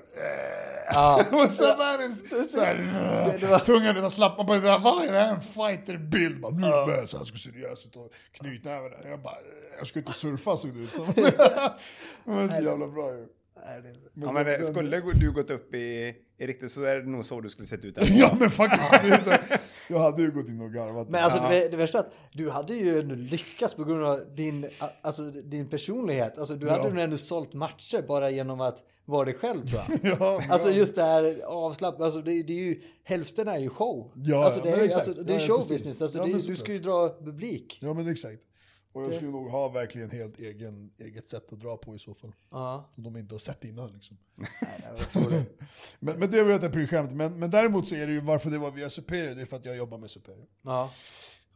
[0.94, 1.22] Ja.
[1.30, 2.44] det var så.
[2.50, 4.10] Så här, tungan utan
[4.46, 4.80] på det där.
[4.80, 5.34] Vad är det här?
[5.34, 6.42] En fighterbild?
[6.42, 8.96] Bara, nu börjar jag ska seriös ut och knytnävarna.
[9.10, 9.38] Jag bara,
[9.78, 11.06] jag ska inte surfa såg det ut som.
[12.24, 13.28] var så jävla bra ju.
[14.14, 17.26] Men ja, men det, skulle du gått upp i, i riktigt så är det nog
[17.26, 17.98] så du skulle sett ut.
[18.10, 19.28] ja, men faktiskt.
[19.92, 21.10] Jag hade ju gått in och garvat.
[21.10, 24.20] Men alltså, det, det värsta är att du hade ju ändå lyckats på grund av
[24.36, 24.70] din,
[25.02, 26.40] alltså, din personlighet.
[26.40, 26.78] Alltså, du ja.
[26.78, 30.00] hade ju ändå sålt matcher bara genom att vara dig själv tror jag.
[30.20, 34.12] ja, alltså just det här avslappnat, alltså, det, det, är ju, hälften är ju show.
[34.16, 35.08] Ja, alltså, det, är, exakt.
[35.08, 37.80] alltså, det är showbusiness, alltså, det, du ska ju dra publik.
[37.82, 38.42] Ja men exakt.
[38.94, 42.14] Och jag skulle nog ha verkligen helt egen, eget sätt att dra på i så
[42.14, 42.36] fall.
[42.50, 42.90] Ja.
[42.96, 44.18] Om de inte har sett innan liksom.
[46.00, 47.12] men, men det var ett aprilskämt.
[47.12, 49.58] Men, men däremot så är det ju varför det var via Superior, det är för
[49.58, 50.48] att jag jobbar med Superior.
[50.62, 50.92] Ja.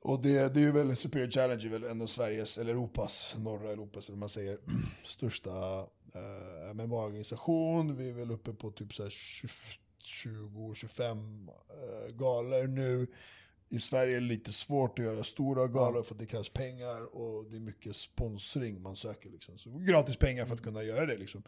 [0.01, 3.35] Och det, det är ju väl, Superior Challenge är väl en av Sveriges, eller Europas,
[3.39, 4.57] norra Europas, eller man säger,
[5.03, 5.79] största
[6.13, 7.95] eh, MMA-organisation.
[7.95, 13.07] Vi är väl uppe på typ 20-25 eh, galor nu
[13.69, 17.15] i Sverige är det lite svårt att göra stora galor för att det krävs pengar
[17.15, 19.29] och det är mycket sponsring man söker.
[19.29, 19.57] Liksom.
[19.57, 21.43] Så gratis pengar för att kunna göra det liksom.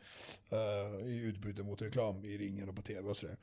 [0.53, 3.38] Uh, i utbyte mot reklam i ringen och på tv och sådär.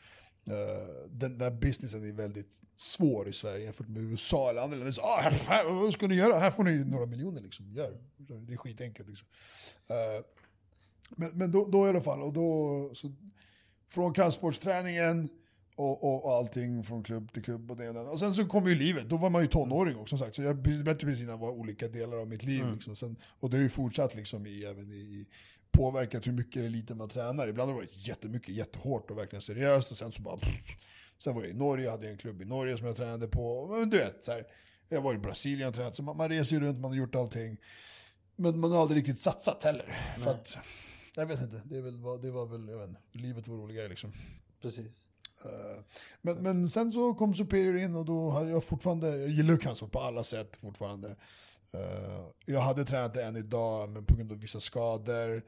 [0.49, 4.93] Uh, den där businessen är väldigt svår i Sverige jämfört med USA eller andra länder.
[4.93, 6.39] Så, ah, här, här, vad ska ni göra?
[6.39, 7.41] Här får ni några miljoner.
[7.41, 7.73] Liksom.
[7.73, 7.99] Gör.
[8.17, 9.09] Det är skitenkelt.
[9.09, 9.29] Liksom.
[9.91, 10.25] Uh,
[11.17, 13.13] men men då, då i alla fall, och då, så,
[13.89, 15.29] från kampsportsträningen
[15.77, 18.01] och, och, och allting från klubb till klubb och det och det.
[18.01, 20.37] Och sen så kom ju livet, då var man ju tonåring också som sagt.
[20.37, 22.63] Så jag berättade precis innan var olika delar av mitt liv.
[22.63, 22.75] Mm.
[22.75, 22.97] Liksom.
[22.97, 25.29] Sen, och det har ju fortsatt liksom i, även i,
[25.71, 27.49] påverkat hur mycket eller lite man tränar.
[27.49, 29.91] Ibland har det varit jättemycket, jättehårt och verkligen seriöst.
[29.91, 30.37] Och sen så bara...
[30.37, 30.77] Pff.
[31.19, 33.67] Sen var jag i Norge, hade en klubb i Norge som jag tränade på.
[33.67, 34.47] Men du vet, så här,
[34.89, 35.95] jag var i Brasilien och tränat.
[35.95, 37.57] Så man, man reser ju runt, man har gjort allting.
[38.37, 40.15] Men man har aldrig riktigt satsat heller.
[40.19, 40.59] För att,
[41.15, 44.13] jag vet inte, det, väl, det var väl, jag vet inte, livet var roligare liksom.
[44.63, 45.09] Precis.
[45.45, 45.83] Eh,
[46.23, 49.93] men, men sen så kom Superior in och då hade jag fortfarande, jag gillar kampsport
[49.93, 51.09] på alla sätt fortfarande.
[51.75, 55.43] Eh, jag hade tränat det än idag, men på grund av vissa skador.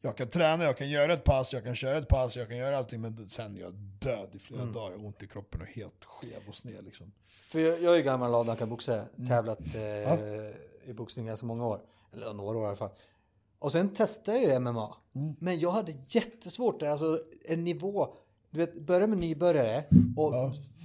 [0.00, 2.56] Jag kan träna, jag kan göra ett pass, jag kan köra ett pass, jag kan
[2.56, 4.74] göra allting, men sen är jag död i flera mm.
[4.74, 6.84] dagar, ont i kroppen och helt skev och sned.
[6.84, 7.12] Liksom.
[7.48, 9.28] För jag, jag är gammal avdankad-boxare, mm.
[9.28, 10.18] tävlat eh, ja.
[10.84, 11.80] i boxning ganska många år,
[12.12, 12.90] eller några år i alla fall.
[13.58, 15.34] Och sen testade jag ju MMA, mm.
[15.38, 18.16] men jag hade jättesvårt där, alltså en nivå
[18.50, 19.84] du vet, börja med nybörjare
[20.16, 20.32] och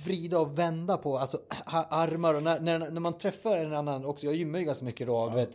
[0.05, 1.39] vrida och vända på alltså,
[1.89, 4.25] armar och när, när, när man träffar en annan också.
[4.25, 5.49] Jag gymmar ju ganska mycket då, du vet,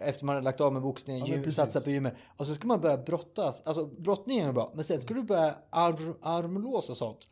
[0.00, 2.14] efter man har lagt av med boxningen, men gym, satsar på gymmet.
[2.36, 3.62] Och så ska man börja brottas.
[3.64, 7.28] Alltså brottningen är bra, men sen ska du börja ar, armlås och sånt.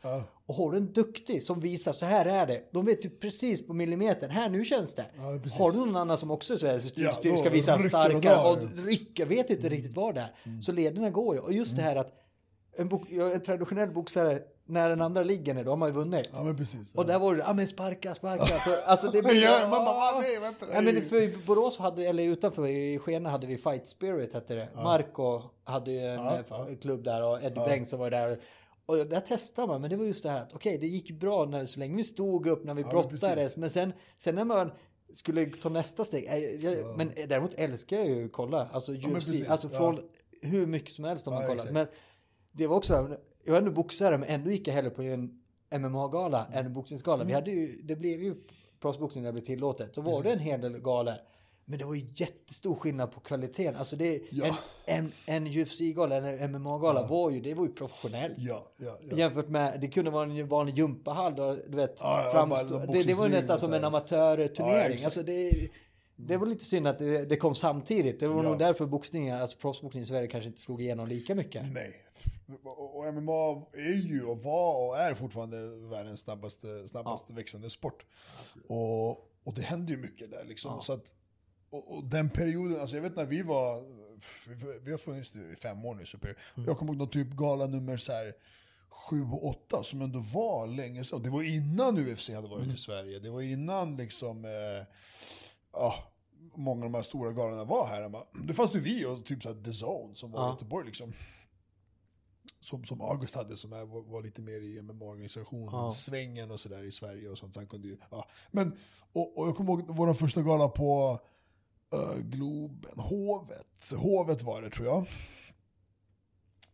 [0.46, 3.66] Och har du en duktig som visar så här är det, de vet ju precis
[3.66, 5.06] på millimetern, här nu känns det.
[5.16, 5.24] Ja,
[5.64, 9.50] har du någon annan som också så här, Ja, ska visa starkare och rycker, vet
[9.50, 10.60] inte riktigt vad det är.
[10.62, 11.40] Så lederna går ju.
[11.40, 12.18] Och just det här att
[12.76, 15.94] en, bok, ja, en traditionell boxare, när den andra ligger ner, då har man ju
[15.94, 16.30] vunnit.
[16.34, 16.94] Ja, men precis.
[16.94, 18.44] Och där var det, ja men sparka, sparka.
[18.66, 22.04] För, alltså det blir, Ja, man bara, nej, vänta, Ja, men för i Borås, hade,
[22.06, 24.68] eller utanför i Skene hade vi Fight Spirit hette det.
[24.74, 26.66] Marco hade en Ja, eh, ja.
[26.80, 28.38] klubb där och Eddie Bengtsson var där.
[28.86, 31.44] Och där testade man, men det var just det här att okej, det gick bra
[31.44, 33.20] när, så länge vi stod upp, när vi men brottades.
[33.20, 33.56] precis.
[33.56, 34.70] Men sen, sen när man
[35.14, 36.24] skulle ta nästa steg.
[36.26, 38.68] eh, Jag, Men däremot älskar jag ju att kolla.
[38.72, 39.78] Alltså UFC, alltså ja.
[39.78, 40.00] från
[40.42, 41.56] hur mycket som helst om man Ja, kollar.
[41.56, 41.72] exakt.
[41.74, 41.86] Men
[42.52, 45.38] det var också, jag är ändå boxare men ändå gick jag hellre på en
[45.78, 47.22] MMA-gala än en boxningsgala.
[47.22, 47.26] Mm.
[47.28, 48.34] Vi hade ju, det blev ju
[48.80, 49.94] proffsboxning när det blev tillåtet.
[49.94, 51.14] Då var det en hel del galor.
[51.64, 53.76] Men det var ju jättestor skillnad på kvaliteten.
[53.76, 54.56] Alltså det, Ja.
[54.86, 58.32] en, en, en UFC-gala, en MMA-gala var ju, det var ju professionell.
[58.36, 59.16] Ja, ja, ja.
[59.16, 63.02] Jämfört med, det kunde vara en vanlig gympahall då, du vet, Ja, ja, framstå, det,
[63.02, 63.80] det var nästan som en.
[63.80, 64.92] Ja, amatörturnering.
[64.92, 65.04] exakt.
[65.04, 65.68] alltså det,
[66.26, 68.20] det var lite synd att det, det kom samtidigt.
[68.20, 68.42] Det var Ja.
[68.42, 71.64] nog därför boxningen, alltså proffsboxning i Sverige kanske inte slog igenom lika mycket.
[71.72, 72.04] Nej.
[72.64, 75.56] Och, MMA är ju och var och är fortfarande
[75.90, 78.04] världens snabbaste, snabbaste växande sport.
[78.68, 79.10] Och,
[79.44, 80.82] och det händer ju mycket där liksom.
[80.82, 81.14] Så att,
[81.70, 83.82] och, och den perioden, alltså jag vet när vi var,
[84.84, 86.36] vi, har funnits i fem år nu, super.
[86.66, 88.32] Jag kommer ihåg någon typ gala nummer så här
[88.88, 91.22] 7 och 8 som ändå var länge sedan.
[91.22, 93.18] Det var innan UFC hade varit i Sverige.
[93.18, 94.86] Det var innan liksom, eh,
[95.72, 95.94] ja,
[96.54, 98.24] många av de här stora galorna var här.
[98.46, 101.12] Det fanns ju vi och typ så här The Zone som var i Göteborg liksom
[102.62, 106.82] som, som August hade som är, var, var lite mer i MMA-organisation, svängen och sådär
[106.82, 107.54] i Sverige och sånt.
[107.54, 108.26] Så han kunde ju, ja.
[108.50, 108.76] Men,
[109.12, 111.18] och, och jag kommer ihåg vår första gala på
[111.94, 113.92] uh, Globen, Hovet.
[113.96, 115.06] Hovet var det tror jag.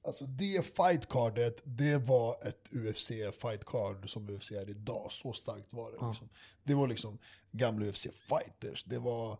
[0.02, 3.08] Alltså det fightcardet, det var ett UFC
[3.42, 5.06] fightcard som UFC är idag.
[5.10, 6.08] Så starkt var det.
[6.08, 6.28] Liksom.
[6.64, 7.18] Det var liksom
[7.52, 8.84] gamla UFC fighters.
[8.84, 9.38] Det var,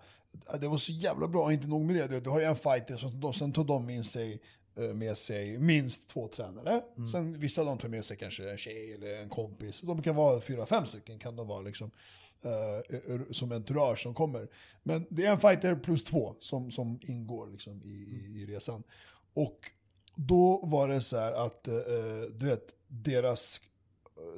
[0.61, 1.53] det var så jävla bra.
[1.53, 4.07] Inte nog med det, du, har ju en fighter, som, de, sen tar de med
[4.07, 4.41] sig,
[4.77, 6.83] eh, med sig minst två tränare.
[7.13, 9.81] Sen vissa dem tar med sig kanske en tjej eller en kompis.
[9.81, 11.91] De kan vara fyra, fem stycken kan de vara liksom.
[12.43, 14.49] eh, som entourage som kommer.
[14.83, 18.83] Men det är en fighter plus två som, som ingår liksom i, i, i resan.
[19.35, 19.71] Och
[20.21, 21.75] då var det så här att, eh,
[22.35, 23.61] du vet, deras,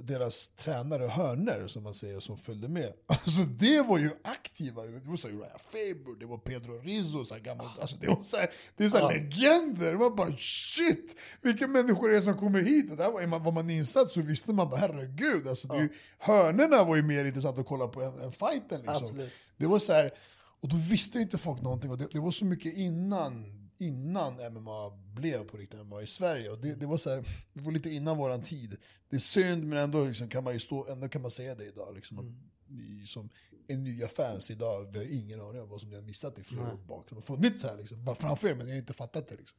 [0.00, 2.92] deras tränare, hörner som man säger, som följde med.
[3.06, 4.82] Alltså det var ju aktiva.
[4.82, 8.08] Det var så här Ryan Faber, det var Pedro Rizzo, så här gammal, alltså det
[8.08, 9.94] var så här, det är så här legender.
[9.94, 12.90] Man bara shit, vilka människor är det som kommer hit?
[12.90, 16.84] Och där var, var man insatt så visste man bara herregud, alltså det ju, hörnerna
[16.84, 18.80] var ju mer intressant att kolla på än, än fighten.
[18.80, 19.04] Liksom.
[19.04, 19.32] Absolut.
[19.56, 20.12] Det var så här,
[20.60, 21.90] och då visste inte folk någonting.
[21.90, 26.50] Och det, det var så mycket innan, innan MMA blev på riktigt MMA i Sverige.
[26.50, 28.76] Och det, det, var så här, det var lite innan våran tid.
[29.08, 31.64] Det är synd, men ändå, liksom, kan, man ju stå, ändå kan man säga det
[31.64, 31.94] idag.
[31.94, 32.24] Liksom, att
[32.68, 33.28] ni som
[33.68, 36.44] är nya fans idag, vi har ingen aning om vad som ni har missat i
[36.44, 37.06] flera år bak.
[37.08, 39.36] Det har funnits här, liksom, bara framför er, men ni har inte fattat det.
[39.36, 39.58] Liksom.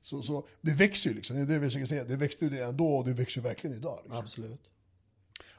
[0.00, 1.36] Så, så det växer ju, liksom.
[1.36, 2.04] det är det vi försöker säga.
[2.04, 4.00] Det växte ju det ändå och det växer ju verkligen idag.
[4.02, 4.18] Liksom.
[4.18, 4.70] Absolut.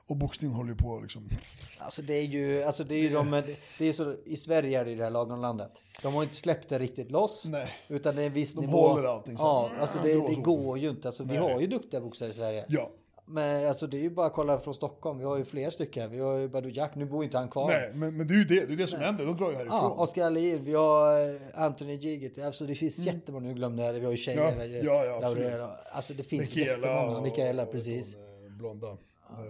[0.09, 1.29] Och boxning håller ju på liksom.
[1.77, 3.43] Alltså det är ju, alltså det är ju de,
[3.79, 5.71] det är så, i Sverige är det ju det här lagom landet.
[6.01, 7.45] De har inte släppt det riktigt loss.
[7.45, 7.67] Nej.
[7.87, 8.87] Utan det är en viss De nivå.
[8.87, 11.07] håller allting så Ja, alltså Det det, går ju inte.
[11.07, 11.53] Alltså vi Nej.
[11.53, 12.65] har ju duktiga boxare i Sverige.
[12.67, 12.89] Ja.
[13.25, 15.17] Men alltså det är ju bara att kolla från Stockholm.
[15.17, 16.11] Vi har ju fler stycken.
[16.11, 16.95] Vi har ju Badou Jack.
[16.95, 17.67] Nu bor inte han kvar.
[17.67, 19.25] Nej, men, men det är ju det, det, är det som händer.
[19.25, 19.77] De drar ju härifrån.
[19.79, 22.41] Ja, Oskar Alin, vi har eh, Anthony Gigit.
[22.43, 23.99] Alltså det finns jättemånga, nu glömde jag det.
[23.99, 24.51] Vi har ju tjejer.
[24.51, 24.71] Mm.
[24.71, 25.61] Ja, ja, ja, Laurel.
[25.91, 27.17] Alltså det finns Mikaela jättemånga.
[27.17, 28.15] och- Mikaela, och precis.
[28.15, 28.87] hon, eh, Blonda.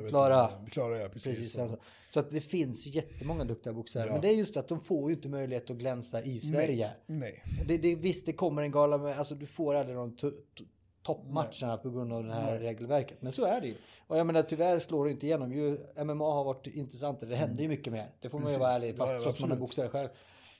[0.09, 0.49] Klara.
[0.59, 0.71] inte.
[0.71, 1.09] Klara, ja.
[1.09, 1.39] Precis.
[1.39, 1.77] Precis, alltså.
[2.09, 4.11] Så att det finns jättemånga duktiga boxare.
[4.11, 6.91] Men det är just att de får ju inte möjlighet att glänsa i Sverige.
[7.05, 7.43] Nej.
[7.67, 10.67] Det, det, visst, det kommer en gala med, alltså du får aldrig de to- to-
[11.03, 13.21] toppmatcherna på grund av det här regelverket.
[13.21, 13.75] Men så är det ju.
[14.07, 15.53] Och jag menar tyvärr slår det inte igenom.
[15.53, 17.29] Ju, MMA har varit intressantare.
[17.29, 18.05] Det händer ju mycket mer.
[18.21, 20.09] Det får man ju vara ärlig, Ja, fast ja, trots man är boxare själv.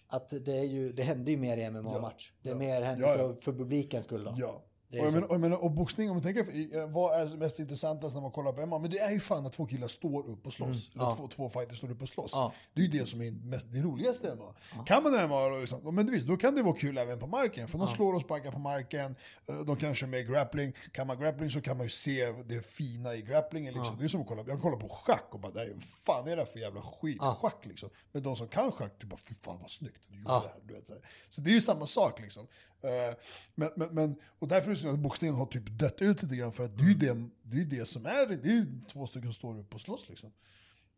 [0.07, 2.31] Att det, är ju, det händer ju mer i MMA-match.
[2.41, 2.59] Det är Ja.
[2.59, 3.27] mer händer Ja, ja.
[3.33, 4.35] För, för publikens skull då.
[4.37, 4.63] Ja.
[4.99, 7.59] Och, jag menar, och, jag menar, och boxning, om man tänker, eh, vad är mest
[7.59, 8.79] intressantast när man kollar på MMA?
[8.79, 10.91] Men det är ju fan att två killar står upp och slåss.
[10.93, 11.15] Eller ja.
[11.15, 12.31] två, två fighters står upp och slåss.
[12.33, 12.53] Ja.
[12.73, 14.83] Det är ju det som är mest, det roligaste i MMA.
[14.85, 17.67] Kan man MMA, liksom, men visst, då kan det vara kul även på marken.
[17.67, 19.15] För de slår och sparkar på marken,
[19.49, 20.73] eh, de kan köra med grappling.
[20.91, 23.73] Kan man grappling så kan man ju se det fina i grapplingen.
[23.73, 23.97] Liksom.
[23.99, 26.35] Det är som att kolla, jag kollar på schack och bara, "Nej, vad fan är
[26.37, 27.21] det för jävla skit?
[27.21, 27.89] Schack liksom.
[28.11, 30.39] Men de som kan schack, typ bara, fy fan vad snyggt du gjorde Ja.
[30.39, 30.59] det här.
[30.67, 31.01] Du vet, så, här.
[31.29, 32.47] så det är ju samma sak liksom.
[32.83, 33.15] Eh,
[33.55, 36.53] Men, men, men, och därför är det att boxningen har typ dött ut lite grann,
[36.53, 39.07] för att det är ju det, det, är det som är, det är ju två
[39.07, 40.31] stycken som står upp och slåss liksom.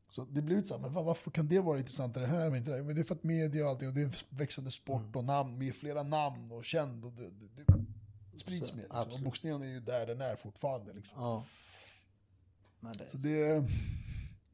[0.10, 2.56] Så det blir lite så här, men vad- varför kan det vara intressantare här men
[2.60, 2.84] inte där?
[2.84, 5.24] Men det är för att media och allting, och det är en växande sport och
[5.24, 7.64] namn, med flera namn och känd och det, det,
[8.34, 8.82] det sprids mer.
[8.82, 9.12] Liksom.
[9.12, 10.94] Och boxningen är ju där den är fortfarande.
[10.94, 11.22] Liksom.
[11.22, 11.46] Ja.
[12.80, 13.66] Men det, Så det,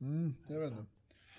[0.01, 0.85] mm, jag vet inte.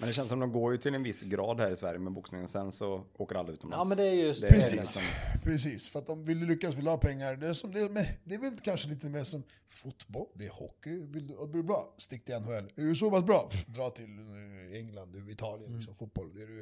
[0.02, 2.12] Men det känns som de går ju till en viss grad här i Sverige med
[2.12, 2.48] boxningen.
[2.48, 3.76] Sen så åker alla utomlands.
[3.76, 4.52] ja men det är just Det är.
[4.52, 5.02] Precis, liksom-
[5.42, 5.88] precis.
[5.88, 7.36] För att de vill lyckas, vill ha pengar.
[7.36, 10.46] Det är, som, det, är, men det är väl kanske lite mer som fotboll, det
[10.46, 10.98] är hockey.
[11.00, 12.70] Vill du, du bra, stick till NHL.
[12.76, 16.30] Är du så pass bra, pff, dra till eh, England, Italien, liksom, fotboll.
[16.30, 16.60] Är du,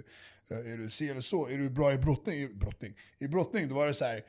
[0.51, 3.69] eh, är du si eller så, är du bra i brottning, i brottning, i brottning
[3.69, 4.25] då var det så här.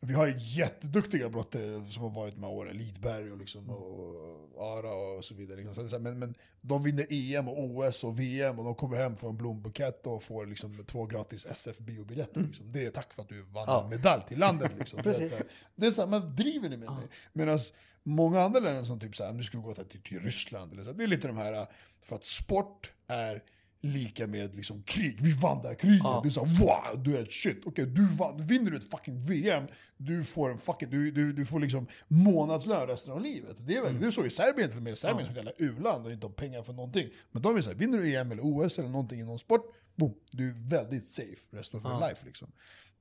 [0.00, 4.94] Vi har jätteduktiga brottare som har varit de här åren, Lidberg och, liksom, och Ara
[4.94, 5.60] och så vidare.
[5.60, 5.88] Liksom.
[5.88, 9.30] Det men, men de vinner EM och OS och VM och de kommer hem från
[9.30, 12.42] en blombukett och får liksom två gratis SF-biobiljetter.
[12.42, 12.72] Liksom.
[12.72, 13.84] Det är tack för att du vann Ja.
[13.84, 14.72] en medalj till landet.
[14.78, 15.00] Liksom.
[15.02, 15.44] det är så här,
[15.76, 16.88] det är så här, man driver med mig?
[17.32, 17.58] Medan
[18.02, 20.82] många andra länder som typ så här, nu ska vi gå till, till Ryssland, eller
[20.82, 21.66] så här, det är lite de här,
[22.00, 23.42] för att sport är
[23.80, 25.18] lika med liksom krig.
[25.20, 26.02] Vi vann det här kriget.
[26.22, 27.62] Det är så här, wow, du är ett shit.
[27.64, 28.46] Okej, du vann.
[28.46, 29.64] Vinner du ett fucking VM,
[29.96, 33.56] du får en fucking, du, du, du får liksom månadslön resten av livet.
[33.58, 34.98] Det är, väl, det är så i Serbien till och med.
[34.98, 37.08] Serbien är som ett jävla u-land och inte har pengar för någonting.
[37.32, 39.74] Men de är så här, vinner du EM eller OS eller någonting i någon sport,
[39.96, 42.26] boom, du är väldigt safe resten of your life.
[42.26, 42.48] Liksom.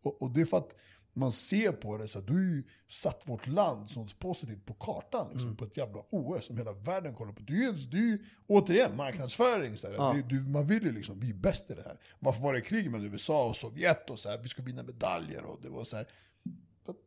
[0.03, 0.75] Och, och det är för att
[1.15, 5.31] man ser på det så att du satt vårt land som positivt på kartan.
[5.31, 7.41] Liksom, På ett jävla OS som hela världen kollar på.
[7.41, 9.77] Det är återigen marknadsföring.
[9.77, 11.99] Så här, det, du, man vill ju liksom, vi är bäst i det här.
[12.19, 15.43] Varför var det krig mellan USA och Sovjet och så här, vi ska vinna medaljer
[15.43, 16.07] och det var så här.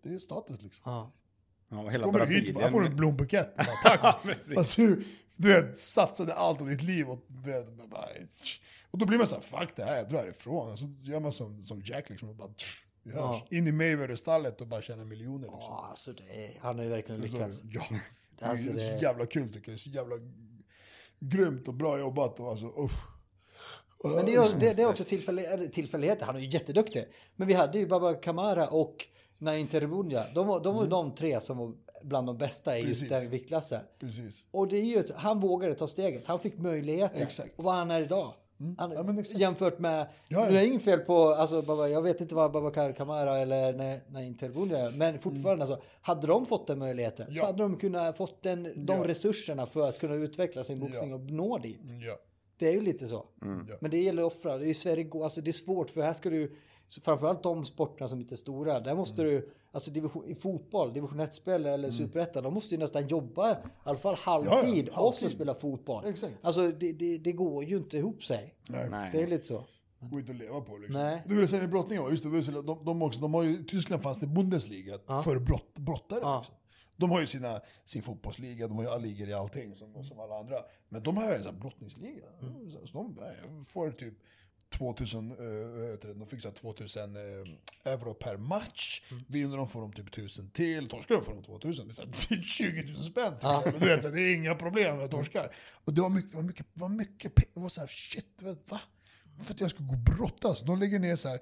[0.02, 0.82] Det är status liksom.
[0.84, 1.12] Ja.
[1.70, 2.56] Ja, hela Kommer du hit Brasilien.
[2.56, 3.56] och bara får en blombukett.
[3.82, 4.44] Bara, Tack!
[4.54, 5.04] Fast du,
[5.36, 8.06] du vet, satsade allt av ditt liv och, du vet, bara,
[8.90, 10.72] och då blir man så här, fuck det här, jag drar härifrån.
[10.72, 13.42] Och så gör man som, som Jack liksom, och bara, tff, vi hörs.
[13.50, 15.38] In i Mayweather-stallet och bara tjäna miljoner.
[15.42, 15.61] Liksom.
[15.61, 17.62] Ja, alltså är, han har ju verkligen lyckats.
[17.70, 17.82] Ja,
[18.38, 19.76] det är Alltså, så det- jävla kul tycker jag.
[19.76, 20.16] Det är så jävla
[21.20, 22.40] grymt och bra jobbat.
[22.40, 22.92] Och alltså, usch.
[24.04, 25.04] Men det är, det, det är också
[25.72, 26.26] tillfälligheter.
[26.26, 27.04] Han är ju jätteduktig.
[27.36, 29.06] Men vi hade ju Baba Kamara och
[29.38, 30.26] Nain Terbunya.
[30.34, 33.20] De var, de, var ju de tre som var bland de bästa i just Mm.
[33.20, 33.80] Den viktklassen.
[34.00, 34.44] Precis.
[34.50, 36.26] Och det är ju, han vågade ta steget.
[36.26, 37.22] Han fick möjligheten.
[37.22, 37.52] Exakt.
[37.59, 38.34] Och vad han är idag.
[38.78, 40.40] Han, Ja, men jämfört med, Ja, ja.
[40.50, 43.72] nu är det inget fel på, alltså, Baba, jag vet inte vad Babakar Kamara eller
[43.72, 47.36] Na- Nain Terbunya är, men fortfarande alltså, hade de fått den möjligheten Mm.
[47.36, 47.40] Ja.
[47.42, 49.09] så hade de kunnat fått den, de Ja.
[49.09, 51.16] resurserna för att kunna utveckla sin boxning Ja.
[51.16, 51.80] och nå dit.
[52.06, 52.16] Ja.
[52.59, 53.24] Det är ju lite så.
[53.40, 53.76] Ja.
[53.80, 54.59] Men det gäller att offra.
[54.59, 56.52] Det är Sverige, alltså det är svårt för här ska du,
[57.02, 59.34] framförallt de sporterna som inte är stora, där måste Mm.
[59.34, 63.57] du, alltså division, i fotboll, division 1-spel eller superettan, de måste ju nästan jobba i
[63.85, 64.53] alla fall halvtid,
[64.89, 65.31] Ja, ja, och också halvtid.
[65.31, 66.05] spela fotboll.
[66.07, 66.35] Exakt.
[66.43, 68.55] Alltså det, det, det går ju inte ihop sig.
[68.69, 69.09] Nej.
[69.12, 69.64] Det är lite så.
[70.01, 70.77] Det går inte att leva på.
[70.77, 71.03] Liksom.
[71.03, 71.23] Nej.
[71.27, 73.61] Du ville säga med brottning, just det, just det, de, de, också, de har ju,
[73.61, 76.21] I Tyskland fanns det Bundesliga för brott, brottare.
[76.23, 76.45] Ja.
[76.97, 80.21] De har ju sina, sin fotbollsliga, de har ju alla ligor i allting som, som
[80.21, 80.57] alla andra.
[80.89, 82.25] Men de har ju en sån här brottningsliga.
[82.43, 82.71] Mm.
[82.71, 84.14] Så de nej, får typ
[84.71, 87.23] 2000, uh, vet du, de fick så här 2000 eh,
[87.93, 89.03] euro per match.
[89.11, 89.25] Mm.
[89.29, 91.89] Vinner de får de typ 1000 till, torskar de får de 2000.
[91.89, 92.03] Det är så
[92.35, 93.33] här, 20 000 spänn.
[93.33, 93.73] Typ.
[93.73, 95.53] Men du vet, så här, det är inga problem med torskar.
[95.85, 98.81] Och det var mycket, var mycket, var mycket det var så här, shit, vet, va?
[99.43, 100.62] För att jag ska gå och brottas.
[100.62, 101.41] De lägger ner så här,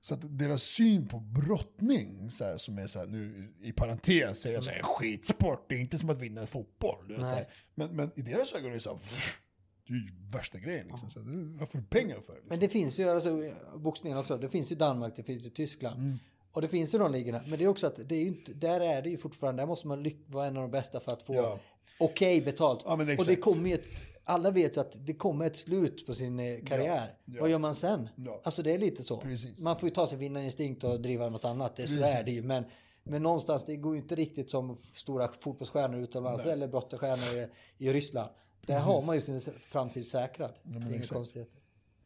[0.00, 4.40] så att deras syn på brottning, så här, som är så här, nu i parentes
[4.40, 7.16] säger jag så här, skitsport, det är inte som att vinna fotboll.
[7.16, 7.48] Vet.
[7.74, 9.00] Men, men i deras ögon är det så här,
[9.90, 10.86] det är ju värsta grejen.
[10.86, 11.10] Liksom.
[11.10, 12.32] Så det- vad får pengar för?
[12.32, 12.48] Liksom?
[12.48, 15.98] Men det finns ju, alltså, boxningen också, det finns ju Danmark, det finns ju Tyskland.
[15.98, 16.18] Mm.
[16.52, 17.40] Och det finns ju de ligorna.
[17.46, 19.86] Men det är också att det är inte, där är det ju fortfarande, där måste
[19.86, 21.58] man vara en av de bästa för att få Ja.
[22.00, 22.82] okej betalt.
[22.86, 23.86] Ja, och det kommer ett,
[24.24, 27.14] alla vet ju att det kommer ett slut på sin eh, karriär.
[27.24, 27.40] Ja.
[27.40, 28.08] Vad gör man sen?
[28.44, 29.16] Alltså det är lite så.
[29.20, 29.60] Precis.
[29.62, 32.14] Man får ju ta sin vinnarinstinkt och driva något annat, det, så Precis.
[32.14, 32.42] är det ju.
[32.42, 32.64] Men,
[33.04, 37.48] men någonstans, det går ju inte riktigt som stora fotbollsstjärnor utomlands eller brottarstjärnor i,
[37.86, 38.30] i Ryssland.
[38.66, 40.52] Där har man ju sin framtid säkrad.
[40.62, 41.12] det är exakt.
[41.12, 41.50] konstigt.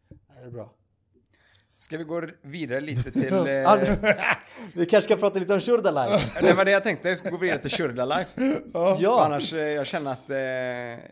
[0.08, 0.72] Det är bra.
[1.76, 3.32] Ska vi gå vidare lite till...
[3.46, 3.78] Eh, Ja,
[4.74, 6.24] Vi kanske ska prata lite om Shurdalaj.
[6.40, 8.60] det var det jag tänkte, jag ska gå vidare till Shurda Life.
[8.98, 11.04] Ja, Annars, eh, jag känner att eh,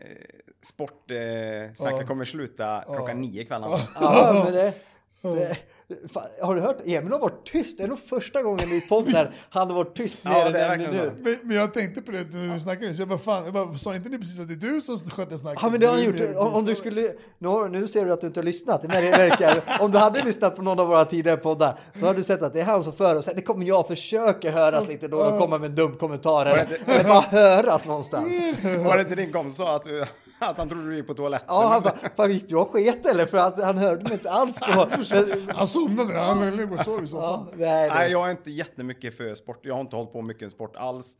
[0.61, 3.63] sportsnacket eh, kommer sluta klockan nio ikväll.
[3.63, 3.87] alltså.
[4.01, 4.73] ja men det,
[6.13, 6.77] fan, har du hört?
[6.85, 7.77] Emil har varit tyst.
[7.77, 10.81] Det är nog första gången i podden han har varit tyst Ja, mer är än
[10.81, 11.13] en minut.
[11.19, 13.77] Men, men jag tänkte på det när du snackade, så jag bara fan, jag bara,
[13.77, 15.59] sa inte ni precis att det är du som sköter snacket?
[15.63, 16.21] Ja men det har han gjort.
[16.37, 18.87] Om, om du skulle, nu, har, nu ser du att du inte har lyssnat, det
[18.87, 19.83] verkar.
[19.83, 22.53] Om du hade lyssnat på någon av våra tidigare poddar så har du sett att
[22.53, 25.39] det är han som för och sen det kommer jag försöka höras lite då och
[25.39, 28.39] komma med en dum kommentar eller, eller bara höras någonstans.
[28.63, 30.05] Var det inte din kompis som sa att du
[30.49, 31.45] Att han trodde du gick på toaletten.
[31.49, 33.25] Ja, han bara, fan gick du och sket eller?
[33.25, 34.65] För att han hörde mig inte alls på...
[35.53, 37.47] Han somnade, han låg och sov i soffan.
[37.51, 39.59] Ja, nej, Nej, jag är inte jättemycket för sport.
[39.61, 41.17] Jag har inte hållit på mycket med sport alls.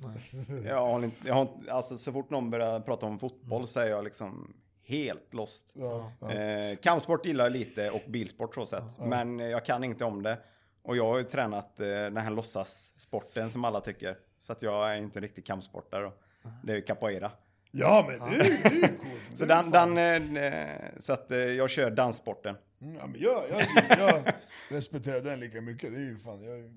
[0.66, 3.80] Jag har inte, jag har inte, alltså, så fort någon börjar prata om fotboll så
[3.80, 4.54] är jag liksom
[4.88, 5.76] helt lost.
[6.22, 8.84] Eh, kampsport gillar jag lite och bilsport så sett.
[9.00, 10.38] Men eh, jag kan inte om det.
[10.84, 14.18] Och jag har ju tränat eh, den här låtsassporten som alla tycker.
[14.40, 16.12] Så att jag är inte riktigt kampsportare.
[16.64, 17.32] Det är capoeira.
[17.76, 19.22] Ja, men det är det är coolt.
[19.34, 20.68] Så, den, den, eh,
[20.98, 22.56] så att eh, jag kör danssporten.
[22.82, 24.34] Mm, Ja, men jag, jag, jag
[24.70, 25.92] respekterar den lika mycket.
[25.94, 26.72] Det är ju fan, jag,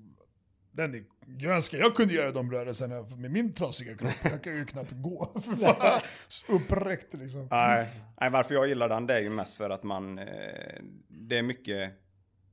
[0.71, 1.03] den är,
[1.39, 4.11] jag önskar jag kunde göra de rörelserna med min trasiga kropp.
[4.23, 5.41] Jag kan ju knappt gå.
[6.49, 7.47] Uppräckt liksom.
[7.51, 7.87] Nej,
[8.21, 10.19] nej, varför jag gillar den det är ju mest för att man...
[10.19, 10.25] Eh,
[11.07, 11.91] det är mycket,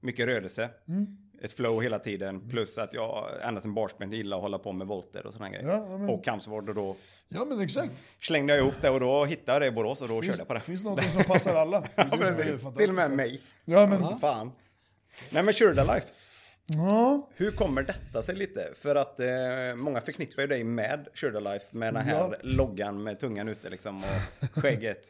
[0.00, 0.70] mycket rörelse.
[1.44, 2.48] Ett flow hela tiden.
[2.50, 5.68] Plus att jag ända sedan barnsben gillar att hålla på med volter och sådana grejer.
[5.68, 6.96] Ja, men- Och kampsport och då
[7.28, 7.92] Ja men exakt.
[8.20, 10.48] slängde jag ihop det och då hittade jag det i Borås och då körde jag
[10.48, 10.60] på det.
[10.60, 11.82] finns något som passar alla.
[11.96, 12.72] Ja.
[12.76, 13.40] Till och med mig.
[13.64, 14.52] Ja men, Fan.
[15.30, 16.06] Nej men Shurda Life.
[16.66, 17.28] ja.
[17.34, 18.72] Hur kommer detta sig lite?
[18.74, 19.26] För att eh,
[19.76, 22.34] många förknippar ju dig med Shurda Life med den här Ja.
[22.42, 25.04] loggan med tungan ute liksom och skägget.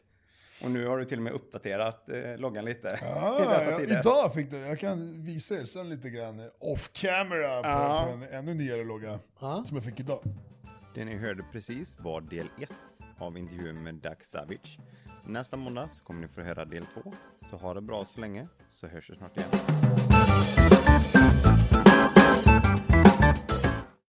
[0.65, 3.81] Och nu har du till och med uppdaterat eh, loggan lite i Ja, dessa jag,
[3.81, 4.01] tider.
[4.01, 8.07] idag fick du, jag kan visa er sen lite grann off camera på, Ja.
[8.09, 9.19] på en ännu nyare logga.
[9.39, 10.23] Som jag fick idag.
[10.95, 12.71] Det ni hörde precis var del 1
[13.19, 14.79] av intervjun med Doug Savage.
[15.27, 17.15] Nästa måndag så kommer ni få höra del 2.
[17.51, 19.49] Så ha det bra så länge, så hörs vi snart igen.